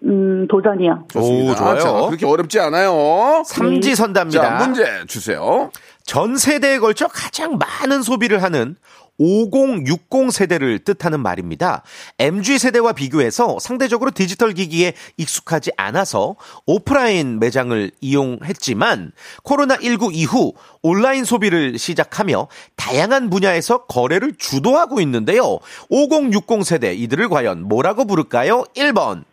음, 0.04 0.48
도전이요. 0.50 1.06
좋습니다. 1.12 1.52
오, 1.52 1.56
좋아요. 1.56 1.80
자, 1.80 1.92
그렇게 2.08 2.26
어렵지 2.26 2.60
않아요. 2.60 3.44
삼지선답니다. 3.46 4.58
자, 4.60 4.66
문제 4.66 4.84
주세요. 5.08 5.72
전 6.04 6.38
세대에 6.38 6.80
걸쳐 6.80 7.08
가장 7.08 7.58
많은 7.58 8.02
소비를 8.02 8.44
하는 8.44 8.76
5060 9.18 10.30
세대를 10.32 10.80
뜻하는 10.80 11.22
말입니다. 11.22 11.84
MG 12.20 12.58
세대와 12.58 12.92
비교해서 12.92 13.58
상대적으로 13.60 14.12
디지털 14.12 14.54
기기에 14.54 14.94
익숙하지 15.16 15.72
않아서 15.78 16.36
오프라인 16.66 17.40
매장을 17.40 17.92
이용했지만 18.02 19.14
코로나19 19.44 20.14
이후 20.14 20.54
온라인 20.82 21.24
소비를 21.24 21.80
시작하며 21.80 22.50
다양한 22.76 23.30
분야에서 23.30 23.86
거래를 23.86 24.34
주도하고 24.38 25.00
있는데요. 25.02 25.60
5060 25.90 26.66
세대 26.66 26.94
이들을 26.94 27.30
과연 27.30 27.64
뭐라고 27.64 28.06
부를까요? 28.06 28.66
1번 28.76 29.24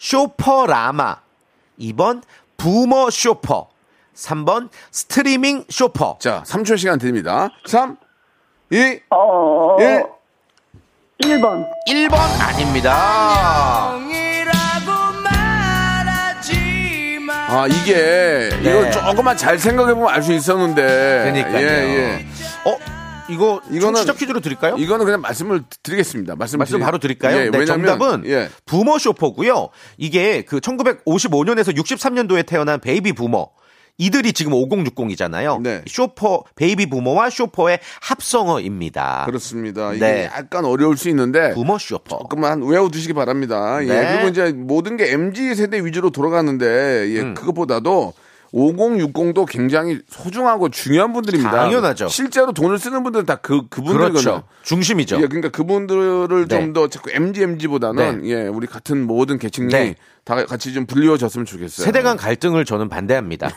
shopperama 0.00 1.16
2번 1.78 2.22
boomer 2.56 3.10
shopper 3.10 3.68
3번 4.16 4.68
streaming 4.90 5.64
shopper 5.68 6.16
자, 6.20 6.42
3초 6.46 6.76
시간 6.78 6.98
드립니다. 6.98 7.50
3, 7.66 7.96
2, 8.70 9.00
어, 9.10 9.76
1. 9.78 10.04
1번. 11.22 11.66
1번 11.86 12.16
아닙니다. 12.40 13.92
아, 17.52 17.66
이게, 17.66 18.48
네. 18.62 18.70
이거 18.70 18.88
조금만 18.90 19.36
잘 19.36 19.58
생각해보면 19.58 20.08
알 20.08 20.22
수 20.22 20.32
있었는데. 20.32 20.82
그러니까요. 21.32 21.66
예, 21.66 21.68
예. 21.68 22.26
어 22.64 22.76
이거 23.30 23.60
이거는- 23.70 23.94
청취자 23.96 24.14
퀴즈로 24.14 24.40
드릴까요? 24.40 24.76
이거는 24.76 25.04
그냥 25.04 25.20
말씀을 25.20 25.62
드리겠습니다. 25.82 26.36
말씀 26.36 26.58
말씀 26.58 26.80
바로 26.80 26.98
드릴까요? 26.98 27.36
예, 27.36 27.50
네, 27.50 27.58
왜냐면, 27.58 27.66
정답은 27.66 28.22
예. 28.26 28.48
boomer 28.66 28.98
shopper고요. 28.98 29.68
이게 29.98 30.42
그 30.42 30.60
1955년에서 30.60 31.76
63년도에 31.76 32.46
태어난 32.46 32.80
baby 32.80 33.12
boomer. 33.12 33.48
이들이 33.98 34.32
지금 34.32 34.52
5060이잖아요. 34.52 35.60
네. 35.60 35.82
쇼퍼 35.86 36.44
베이비 36.56 36.86
부머와 36.88 37.28
쇼퍼의 37.28 37.80
합성어입니다. 38.00 39.24
그렇습니다. 39.26 39.92
이게 39.92 40.00
네. 40.04 40.24
약간 40.24 40.64
어려울 40.64 40.96
수 40.96 41.10
있는데. 41.10 41.52
boomer 41.52 41.76
shopper. 41.78 42.18
조금만 42.20 42.62
외워두시기 42.62 43.12
바랍니다. 43.12 43.78
예. 43.82 43.86
네. 43.86 44.12
그리고 44.14 44.28
이제 44.28 44.52
모든 44.52 44.96
게 44.96 45.12
MZ 45.12 45.54
세대 45.54 45.84
위주로 45.84 46.08
돌아가는데, 46.10 47.10
예, 47.14 47.20
음. 47.20 47.34
그것보다도 47.34 48.14
5060도 48.52 49.46
굉장히 49.48 50.00
소중하고 50.08 50.68
중요한 50.70 51.12
분들입니다. 51.12 51.50
당연하죠. 51.50 52.08
실제로 52.08 52.52
돈을 52.52 52.78
쓰는 52.78 53.02
분들은 53.02 53.26
다 53.26 53.36
그, 53.36 53.68
그분들거든요. 53.68 54.12
그렇죠. 54.12 54.42
중심이죠. 54.62 55.16
예, 55.16 55.26
그러니까 55.26 55.50
그분들을 55.50 56.46
네. 56.48 56.60
좀더 56.60 56.88
자꾸 56.88 57.10
MG, 57.12 57.42
MG보다는 57.42 58.26
예, 58.26 58.46
우리 58.46 58.66
같은 58.66 59.06
모든 59.06 59.38
계층이 59.38 59.68
네. 59.68 59.94
다 60.24 60.44
같이 60.44 60.72
좀 60.72 60.86
불리워졌으면 60.86 61.46
좋겠어요. 61.46 61.84
세대 61.84 62.02
간 62.02 62.16
갈등을 62.16 62.64
저는 62.64 62.88
반대합니다. 62.88 63.50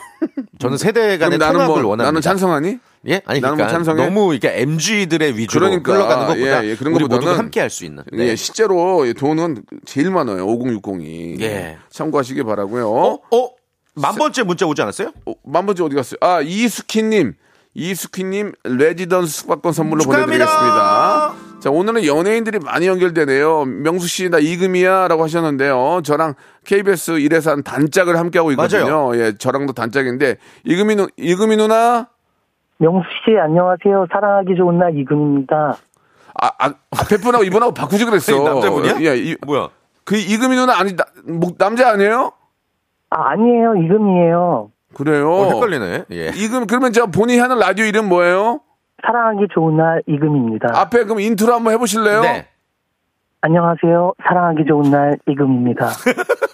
저는 0.58 0.78
세대 0.78 1.18
간의 1.18 1.38
나는 1.38 1.66
뭐, 1.66 1.76
원합니다. 1.76 2.04
나는 2.04 2.20
찬성하니? 2.20 2.78
예? 3.08 3.20
아니 3.26 3.40
나는 3.40 3.56
그러니까 3.56 3.64
뭐 3.64 3.66
찬성해? 3.68 4.04
너무 4.06 4.34
이게 4.34 4.60
MG들의 4.62 5.36
위주로 5.36 5.66
그러니까, 5.66 5.92
흘러가는 5.92 6.26
것보다 6.28 6.64
예, 6.64 6.70
예, 6.70 6.76
그런 6.76 6.94
우리 6.94 7.02
것보다는 7.02 7.08
모두가 7.08 7.38
함께 7.38 7.60
할 7.60 7.68
수 7.68 7.84
있는. 7.84 8.04
네. 8.12 8.28
예, 8.28 8.36
실제로 8.36 9.04
돈은 9.12 9.64
제일 9.84 10.10
많아요. 10.10 10.46
5060이. 10.46 11.40
예. 11.40 11.78
참고하시기 11.90 12.44
바라고요. 12.44 12.88
어? 12.88 13.18
어? 13.30 13.48
만 13.96 14.14
번째 14.16 14.42
문자 14.42 14.66
오지 14.66 14.82
않았어요? 14.82 15.12
어, 15.26 15.34
만 15.44 15.66
번째 15.66 15.84
어디 15.84 15.94
갔어요? 15.94 16.18
아, 16.20 16.40
이수키님. 16.40 17.34
이수키님, 17.76 18.52
레지던스 18.64 19.32
숙박권 19.40 19.72
선물로 19.72 20.02
축하합니다. 20.02 20.26
보내드리겠습니다. 20.46 21.34
자, 21.60 21.70
오늘은 21.70 22.04
연예인들이 22.06 22.58
많이 22.60 22.86
연결되네요. 22.86 23.64
명수 23.64 24.06
씨, 24.06 24.28
나 24.30 24.38
이금이야. 24.38 25.08
라고 25.08 25.24
하셨는데요. 25.24 26.02
저랑 26.04 26.34
KBS 26.64 27.18
일에서 27.18 27.50
한 27.52 27.62
단짝을 27.62 28.16
함께 28.16 28.38
하고 28.38 28.50
있거든요. 28.52 28.84
맞아요. 29.10 29.16
예, 29.20 29.32
저랑도 29.36 29.72
단짝인데. 29.72 30.36
이금이, 30.64 30.94
누, 30.96 31.08
이금이 31.16 31.56
누나? 31.56 32.08
명수 32.78 33.08
씨, 33.24 33.36
안녕하세요. 33.38 34.06
사랑하기 34.12 34.54
좋은 34.56 34.78
날 34.78 34.96
이금입니다. 34.98 35.76
아, 36.40 36.50
아, 36.58 36.74
앞에 36.90 37.16
분하고 37.16 37.42
이분하고 37.44 37.74
바꾸지 37.74 38.04
그랬어. 38.04 38.32
남자분이야? 38.42 38.96
예, 39.00 39.16
이, 39.16 39.36
뭐야? 39.46 39.68
그 40.04 40.16
이금이 40.16 40.54
누나 40.54 40.78
아니, 40.78 40.94
나, 40.94 41.04
목- 41.24 41.58
남자 41.58 41.90
아니에요? 41.90 42.32
아, 43.14 43.30
아니에요. 43.30 43.76
이금이에요. 43.76 44.70
그래요. 44.94 45.30
어, 45.30 45.52
헷갈리네. 45.54 46.04
예. 46.12 46.30
이금, 46.34 46.66
그러면 46.66 46.92
저 46.92 47.06
본인이 47.06 47.38
하는 47.38 47.58
라디오 47.58 47.84
이름 47.84 48.08
뭐예요? 48.08 48.60
사랑하기 49.06 49.48
좋은 49.54 49.76
날 49.76 50.02
이금입니다. 50.06 50.68
앞에 50.72 51.04
그럼 51.04 51.20
인트로 51.20 51.52
한번 51.52 51.72
해보실래요? 51.74 52.22
네. 52.22 52.48
안녕하세요. 53.40 54.14
사랑하기 54.26 54.64
좋은 54.66 54.90
날 54.90 55.18
이금입니다. 55.28 55.90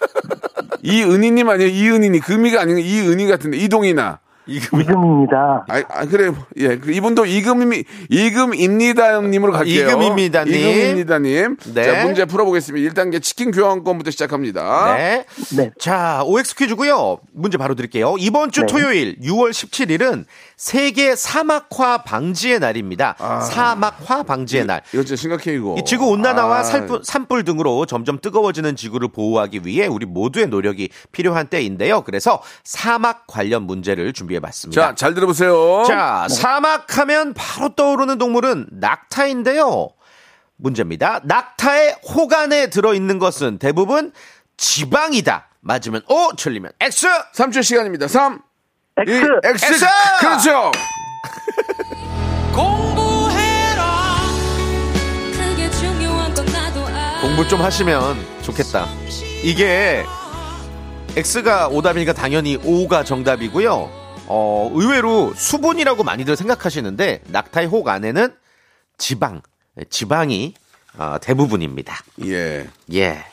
이은희님 0.83 1.47
아니에요? 1.47 1.69
이은희님. 1.69 2.21
금이가 2.21 2.61
아니고 2.61 2.79
이은희 2.79 3.27
같은데. 3.27 3.57
이동이나. 3.57 4.19
이금입니다. 4.51 5.65
아, 5.67 5.81
아, 5.89 6.05
그래. 6.05 6.31
예. 6.57 6.77
그 6.77 6.91
이분도 6.91 7.25
이금이, 7.25 7.83
이금입니다님으로 8.09 9.51
갈게요. 9.53 9.87
이금입니다님. 9.89 10.53
이금입니다님. 10.53 11.57
네. 11.73 11.83
자, 11.83 12.03
문제 12.05 12.25
풀어보겠습니다. 12.25 12.93
1단계 12.93 13.21
치킨 13.21 13.51
교환권부터 13.51 14.11
시작합니다. 14.11 14.95
네. 14.97 15.25
네. 15.55 15.71
자, 15.79 16.23
OX 16.25 16.55
퀴즈고요. 16.55 17.19
문제 17.33 17.57
바로 17.57 17.75
드릴게요. 17.75 18.15
이번 18.19 18.51
주 18.51 18.61
네. 18.61 18.67
토요일 18.67 19.17
6월 19.21 19.51
17일은 19.51 20.25
세계 20.57 21.15
사막화 21.15 22.03
방지의 22.03 22.59
날입니다. 22.59 23.15
사막화 23.51 24.23
방지의 24.23 24.65
날. 24.65 24.81
이거 24.93 25.03
진짜 25.03 25.15
심각해, 25.19 25.53
이거. 25.53 25.75
이 25.79 25.83
지구 25.85 26.07
온난화와 26.09 26.59
아, 26.59 26.63
살풀- 26.63 27.03
산불 27.03 27.43
등으로 27.45 27.85
점점 27.85 28.19
뜨거워지는 28.19 28.75
지구를 28.75 29.07
보호하기 29.07 29.61
위해 29.65 29.87
우리 29.87 30.05
모두의 30.05 30.47
노력이 30.47 30.89
필요한 31.11 31.47
때인데요. 31.47 32.01
그래서 32.01 32.41
사막 32.63 33.25
관련 33.27 33.63
문제를 33.63 34.13
준비해 34.13 34.39
봤습니다. 34.41 34.81
자, 34.81 34.95
잘 34.95 35.13
들어보세요. 35.13 35.83
자, 35.87 36.27
사막하면 36.29 37.33
바로 37.33 37.69
떠오르는 37.75 38.17
동물은 38.17 38.67
낙타인데요. 38.71 39.89
문제입니다. 40.57 41.21
낙타의 41.23 41.97
호간에 42.15 42.69
들어있는 42.69 43.19
것은 43.19 43.57
대부분 43.57 44.11
지방이다. 44.57 45.47
맞으면 45.61 46.01
O, 46.07 46.31
틀리면 46.35 46.71
X. 46.79 47.07
3초 47.35 47.63
시간입니다. 47.63 48.07
3, 48.07 48.39
X. 48.97 49.11
2, 49.11 49.21
X. 49.43 49.65
X! 49.65 49.85
그렇죠. 50.19 50.71
그게 55.33 55.69
중요한 55.71 56.33
건 56.33 56.45
나도 56.45 56.85
알아 56.87 57.21
공부 57.21 57.47
좀 57.47 57.61
하시면 57.61 58.17
좋겠다. 58.41 58.87
이게 59.43 60.03
X가 61.15 61.67
오답이니까 61.69 62.13
당연히 62.13 62.57
O가 62.63 63.03
정답이고요. 63.03 64.00
어, 64.33 64.71
의외로 64.73 65.33
수분이라고 65.35 66.05
많이들 66.05 66.37
생각하시는데 66.37 67.23
낙타의 67.27 67.67
혹 67.67 67.89
안에는 67.89 68.33
지방, 68.97 69.41
지방이 69.89 70.53
어, 70.97 71.17
대부분입니다. 71.21 72.01
예. 72.23 72.69
예. 72.93 73.25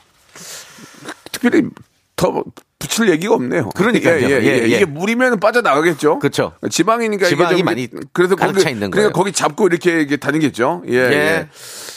특별히 1.31 1.71
더 2.17 2.43
붙일 2.79 3.11
얘기가 3.11 3.35
없네요. 3.35 3.71
그러니까요. 3.75 4.21
예, 4.23 4.31
예, 4.31 4.43
예, 4.43 4.47
예. 4.59 4.63
예. 4.63 4.67
이게 4.69 4.85
물이면 4.85 5.41
빠져나가겠죠. 5.41 6.21
그쵸. 6.21 6.53
지방이니까 6.71 7.27
이게 7.27 7.35
지방이 7.37 7.57
좀 7.59 7.65
많이 7.65 7.89
그래서 8.13 8.37
가득 8.37 8.53
거기 8.53 8.63
차 8.63 8.71
있는 8.71 8.91
그러니까. 8.93 9.13
거기 9.13 9.33
잡고 9.33 9.67
이렇게, 9.67 9.91
이렇게 9.99 10.17
다니겠죠. 10.17 10.83
예. 10.89 10.93
예. 10.95 10.99
예. 11.13 11.49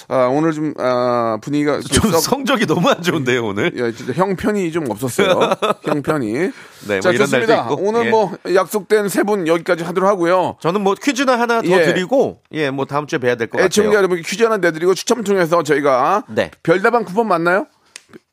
아, 0.07 0.25
오늘 0.25 0.51
좀 0.53 0.73
아, 0.79 1.37
분위기가 1.41 1.79
좀 1.81 2.11
썩- 2.11 2.19
성적이 2.19 2.65
너무 2.65 2.89
안 2.89 3.01
좋은데요, 3.01 3.45
오늘. 3.45 3.71
예, 3.75 3.91
진짜 3.95 4.11
형편이 4.13 4.71
좀 4.71 4.89
없었어요. 4.89 5.51
형편이. 5.85 6.33
네, 6.33 6.49
뭐 6.87 6.99
자, 6.99 7.11
이런 7.11 7.27
좋습니다. 7.27 7.55
날도 7.57 7.73
있고. 7.75 7.87
오늘 7.87 8.05
예. 8.07 8.09
뭐 8.09 8.35
약속된 8.53 9.07
세 9.09 9.21
분 9.21 9.47
여기까지 9.47 9.83
하도록 9.83 10.09
하고요. 10.09 10.57
저는 10.61 10.81
뭐 10.81 10.95
퀴즈나 11.01 11.39
하나 11.39 11.61
더 11.61 11.67
예. 11.69 11.85
드리고, 11.85 12.39
예, 12.53 12.71
뭐 12.71 12.85
다음 12.85 13.05
주에 13.05 13.19
뵈야 13.19 13.35
될것 13.35 13.61
애청자 13.61 13.83
같아요. 13.89 13.97
여러분께 13.99 14.23
퀴즈 14.23 14.43
하나 14.43 14.57
내드리고 14.57 14.95
추첨 14.95 15.23
통해서 15.23 15.61
저희가 15.61 16.23
네. 16.27 16.49
별다방 16.63 17.05
쿠폰 17.05 17.27
맞나요? 17.27 17.67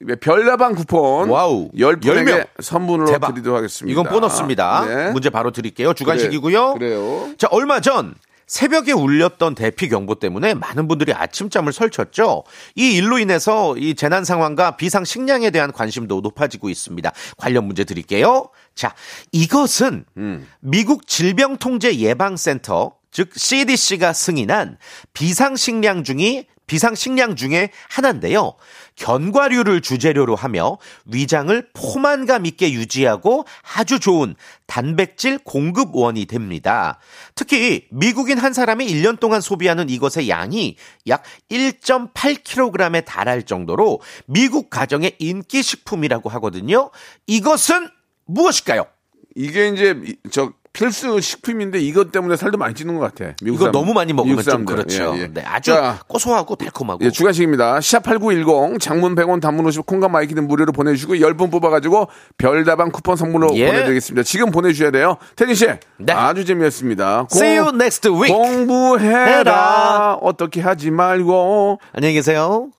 네, 0.01 0.15
별다방 0.17 0.75
쿠폰 0.75 1.29
wow. 1.29 1.71
10분에게 1.73 2.07
열 2.07 2.25
명. 2.25 2.45
선물로 2.61 3.07
대박. 3.07 3.35
드리도록 3.35 3.57
하겠습니다. 3.57 3.93
이건 3.93 4.13
보너스입니다. 4.13 4.85
네. 4.87 5.11
문제 5.13 5.31
바로 5.31 5.51
드릴게요. 5.51 5.93
주관식이고요. 5.95 6.75
그래, 6.75 6.89
그래 6.91 6.99
요. 6.99 7.35
자, 7.37 7.49
얼마 7.51 7.81
전 7.81 8.15
새벽에 8.49 8.93
울렸던 8.93 9.55
대피 9.55 9.89
경보 9.91 10.17
때문에 10.17 10.55
많은 10.55 10.89
분들이 10.89 11.13
아침잠을 11.13 11.73
설쳤죠. 11.73 12.45
이 12.75 12.95
일로 12.95 13.19
인해서 13.19 13.77
이 13.77 13.95
재난 13.95 14.25
상황과 14.25 14.77
비상 14.77 15.05
식량에 15.05 15.51
대한 15.51 15.71
관심도 15.71 16.23
높아지고 16.23 16.71
있습니다. 16.71 17.13
관련 17.37 17.65
문제 17.67 17.85
드릴게요. 17.85 18.49
자, 18.75 18.95
이것은 19.33 20.07
음. 20.17 20.47
미국 20.61 21.07
질병통제예방센터 21.07 22.93
즉 23.11 23.31
CDC가 23.35 24.13
승인한 24.13 24.79
비상식량 25.13 26.05
중이 26.05 26.47
비상식량 26.69 27.35
중에 27.35 27.71
하나인데요. 27.89 28.55
견과류를 28.95 29.81
주재료로 29.81 30.37
하며 30.37 30.79
위장을 31.07 31.69
포만감 31.73 32.47
있게 32.47 32.73
유지하고 32.73 33.45
아주 33.75 33.99
좋은 33.99 34.37
단백질 34.67 35.39
공급원이 35.39 36.27
됩니다. 36.27 37.01
특히 37.35 37.87
미국인 37.91 38.39
한 38.39 38.53
사람이 38.53 38.87
1년 38.87 39.19
동안 39.19 39.41
소비하는 39.41 39.89
이것의 39.89 40.29
양이 40.29 40.77
약 41.09 41.23
1.8kg에 41.51 43.05
달할 43.05 43.43
정도로 43.45 44.01
미국 44.27 44.71
가정의 44.71 45.17
인기 45.19 45.63
식품이라고 45.63 46.29
하거든요. 46.31 46.91
이것은 47.27 47.89
무엇일까요? 48.27 48.87
이게 49.35 49.69
이제 49.69 49.95
이- 50.05 50.17
저 50.31 50.53
필수 50.73 51.21
식품인데 51.21 51.79
이것 51.81 52.13
때문에 52.13 52.37
살도 52.37 52.59
많이 52.59 52.75
찌는 52.75 52.99
것 52.99 53.01
같아. 53.01 53.35
미국 53.43 53.57
이거 53.57 53.59
사람- 53.65 53.73
너무 53.73 53.93
많이 53.95 54.13
먹으면 54.13 54.43
좀. 54.43 54.65
그렇죠. 54.65 55.15
예, 55.17 55.23
예. 55.23 55.27
네, 55.33 55.43
아주 55.45 55.73
자, 55.73 55.99
고소하고 56.07 56.55
달콤하고. 56.57 57.05
예, 57.05 57.11
주관식입니다. 57.11 57.79
샵8910 57.81 58.81
장문 58.81 59.15
100원 59.15 59.41
단문 59.41 59.67
50 59.67 59.87
콩과 59.87 60.09
마이K는 60.09 60.47
무료로 60.47 60.73
보내주시고 60.73 61.15
10분 61.17 61.51
뽑아가지고 61.51 62.09
별다방 62.37 62.91
쿠폰 62.91 63.17
선물로 63.17 63.55
예. 63.57 63.67
보내드리겠습니다. 63.67 64.23
지금 64.23 64.51
보내주셔야 64.51 64.91
돼요. 64.91 65.17
태진 65.37 65.55
씨 65.55 65.67
네. 65.99 66.13
아주 66.13 66.45
재미였습니다. 66.45 67.27
See 67.33 67.59
you 67.59 67.71
next 67.75 68.09
week. 68.09 68.33
공부해라 68.33 69.25
해라. 69.39 70.19
어떻게 70.21 70.61
하지 70.61 70.91
말고 70.91 71.81
안녕히 71.93 72.15
계세요. 72.15 72.71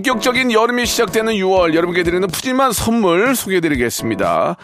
본격적인 0.00 0.50
여름이 0.50 0.86
시작되는 0.86 1.34
6월 1.34 1.74
여러분께 1.74 2.04
드리는 2.04 2.26
푸짐한 2.26 2.72
선물 2.72 3.36
소개해드리겠습니다. 3.36 4.56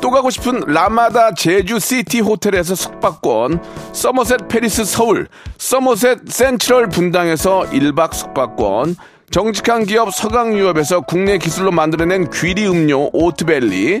또 0.00 0.10
가고 0.12 0.30
싶은 0.30 0.60
라마다 0.68 1.34
제주 1.34 1.80
시티 1.80 2.20
호텔에서 2.20 2.76
숙박권, 2.76 3.60
서머셋 3.92 4.46
팰리스 4.46 4.84
서울, 4.84 5.26
서머셋 5.58 6.28
센트럴 6.28 6.90
분당에서 6.90 7.66
1박 7.72 8.14
숙박권, 8.14 8.94
정직한 9.32 9.84
기업 9.84 10.14
서강유업에서 10.14 11.00
국내 11.00 11.38
기술로 11.38 11.72
만들어낸 11.72 12.30
귀리 12.30 12.64
음료 12.68 13.10
오트벨리, 13.12 14.00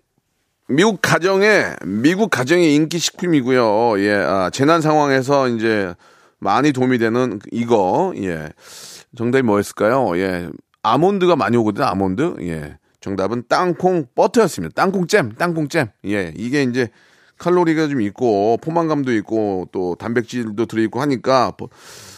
미국 0.71 1.01
가정에 1.01 1.73
미국 1.85 2.29
가정의 2.29 2.73
인기 2.73 2.97
식품이고요. 2.97 3.99
예, 3.99 4.13
아, 4.13 4.49
재난 4.49 4.81
상황에서 4.81 5.49
이제 5.49 5.93
많이 6.39 6.71
도움이 6.71 6.97
되는 6.97 7.39
이거. 7.51 8.13
예. 8.17 8.49
정답이 9.17 9.43
뭐였을까요? 9.43 10.17
예. 10.17 10.49
아몬드가 10.81 11.35
많이 11.35 11.57
오거든요. 11.57 11.85
아몬드. 11.85 12.35
예. 12.41 12.77
정답은 13.01 13.43
땅콩 13.49 14.05
버터였습니다. 14.15 14.73
땅콩잼, 14.73 15.33
땅콩잼. 15.33 15.87
예. 16.05 16.33
이게 16.37 16.63
이제 16.63 16.89
칼로리가 17.37 17.87
좀 17.89 18.01
있고 18.01 18.57
포만감도 18.61 19.13
있고 19.15 19.67
또 19.73 19.95
단백질도 19.95 20.67
들어 20.67 20.81
있고 20.83 21.01
하니까 21.01 21.51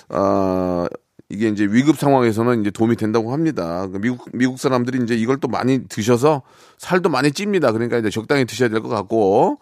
어, 0.10 0.86
이게 1.34 1.48
이제 1.50 1.66
위급 1.66 1.98
상황에서는 1.98 2.62
이제 2.62 2.72
도움이 2.72 2.96
된다고 2.96 3.34
합니다. 3.34 3.88
그 3.92 3.98
미국 4.00 4.26
미국 4.34 4.60
사람들이 4.60 5.00
이제 5.04 5.16
이걸 5.16 5.38
또 5.38 5.48
많이 5.48 5.88
드셔서 5.88 6.44
살도 6.78 7.10
많이 7.10 7.32
찝니다. 7.32 7.72
그러니까 7.72 7.98
이제 7.98 8.10
적당히 8.10 8.46
드셔야 8.46 8.70
될 8.70 8.82
것 8.82 8.90
같고 8.90 9.60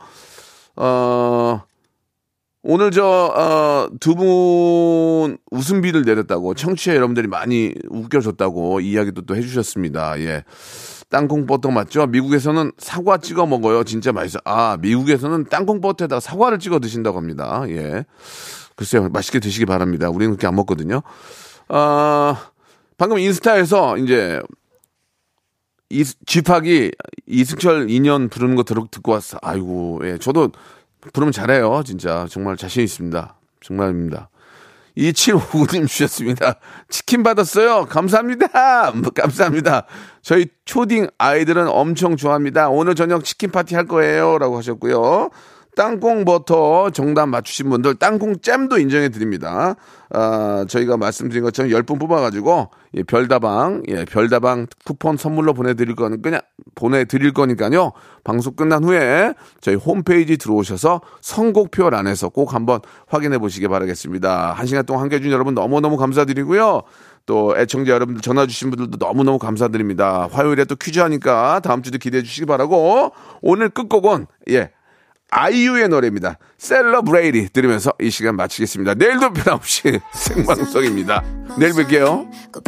어 0.75 1.61
오늘 2.63 2.91
저두 2.91 4.15
분 4.15 5.37
웃음비를 5.49 6.03
내렸다고 6.03 6.53
청취자 6.53 6.95
여러분들이 6.95 7.27
많이 7.27 7.73
웃겨줬다고 7.89 8.81
이야기도 8.81 9.23
또 9.23 9.35
해주셨습니다. 9.35 10.19
예. 10.19 10.43
땅콩 11.09 11.45
버터 11.45 11.71
맞죠? 11.71 12.05
미국에서는 12.07 12.71
사과 12.77 13.17
찍어 13.17 13.45
먹어요. 13.45 13.83
진짜 13.83 14.11
맛있어. 14.13 14.39
아, 14.45 14.77
미국에서는 14.79 15.45
땅콩 15.49 15.81
버터에다가 15.81 16.19
사과를 16.19 16.59
찍어 16.59 16.79
드신다고 16.79 17.17
합니다. 17.17 17.63
예. 17.67 18.05
글쎄요, 18.77 19.09
맛있게 19.09 19.39
드시기 19.39 19.65
바랍니다. 19.65 20.09
우리는 20.09 20.31
그렇게 20.31 20.47
안 20.47 20.55
먹거든요. 20.55 21.01
아, 21.67 22.51
방금 22.97 23.19
인스타에서 23.19 23.97
이제 23.97 24.41
이 25.89 26.03
쥐팍이 26.25 26.91
이승철 27.27 27.87
2년 27.87 28.29
부르는 28.31 28.55
거 28.55 28.63
들, 28.63 28.77
듣고 28.89 29.11
왔어. 29.11 29.37
아이고, 29.41 29.99
예. 30.03 30.17
저도 30.17 30.51
부르면 31.13 31.31
잘해요. 31.31 31.83
진짜. 31.85 32.25
정말 32.29 32.57
자신 32.57 32.83
있습니다. 32.83 33.35
정말입니다. 33.61 34.29
2759님 34.97 35.87
주셨습니다. 35.87 36.55
치킨 36.89 37.23
받았어요. 37.23 37.85
감사합니다. 37.85 38.91
뭐, 38.91 39.11
감사합니다. 39.15 39.85
저희 40.21 40.47
초딩 40.65 41.07
아이들은 41.17 41.67
엄청 41.67 42.17
좋아합니다. 42.17 42.69
오늘 42.69 42.95
저녁 42.95 43.23
치킨 43.23 43.51
파티 43.51 43.75
할 43.75 43.85
거예요. 43.85 44.37
라고 44.37 44.57
하셨고요. 44.57 45.29
땅콩 45.75 46.25
버터 46.25 46.89
정답 46.89 47.27
맞추신 47.27 47.69
분들 47.69 47.95
땅콩 47.95 48.39
잼도 48.39 48.77
인정해 48.77 49.09
드립니다. 49.09 49.75
아, 50.09 50.65
저희가 50.67 50.97
말씀드린 50.97 51.43
것처럼 51.43 51.71
10분 51.71 51.99
뽑아가지고 51.99 52.69
예, 52.95 53.03
별다방, 53.03 53.83
예, 53.87 54.03
별다방 54.03 54.67
쿠폰 54.83 55.15
선물로 55.15 55.53
보내드릴 55.53 55.95
거는 55.95 56.21
그냥 56.21 56.41
보내드릴 56.75 57.33
거니까요. 57.33 57.93
방송 58.23 58.53
끝난 58.53 58.83
후에 58.83 59.33
저희 59.61 59.75
홈페이지 59.75 60.37
들어오셔서 60.37 61.01
선곡표란에서 61.21 62.29
꼭 62.29 62.53
한번 62.53 62.81
확인해 63.07 63.37
보시기 63.37 63.67
바라겠습니다. 63.69 64.51
한 64.51 64.65
시간 64.65 64.85
동안 64.85 65.03
함께 65.03 65.15
해준 65.17 65.31
여러분 65.31 65.53
너무너무 65.53 65.95
감사드리고요. 65.95 66.81
또 67.25 67.55
애청자 67.57 67.93
여러분들 67.93 68.21
전화 68.21 68.45
주신 68.45 68.71
분들도 68.71 68.97
너무너무 68.97 69.39
감사드립니다. 69.39 70.27
화요일에 70.31 70.65
또 70.65 70.75
퀴즈 70.75 70.99
하니까 70.99 71.61
다음 71.61 71.81
주도 71.81 71.97
기대해 71.97 72.23
주시기 72.23 72.45
바라고 72.45 73.13
오늘 73.41 73.69
끝곡은 73.69 74.25
예 74.49 74.71
아이유의 75.31 75.87
노래입니다. 75.89 76.37
셀러브레이리 76.57 77.49
들으면서 77.49 77.93
이 77.99 78.09
시간 78.09 78.35
마치겠습니다. 78.35 78.93
내일도 78.95 79.31
변함없이 79.33 79.99
생방송입니다. 80.13 81.23
내일 81.57 81.71
뵐게요. 81.73 82.29
그 82.51 82.61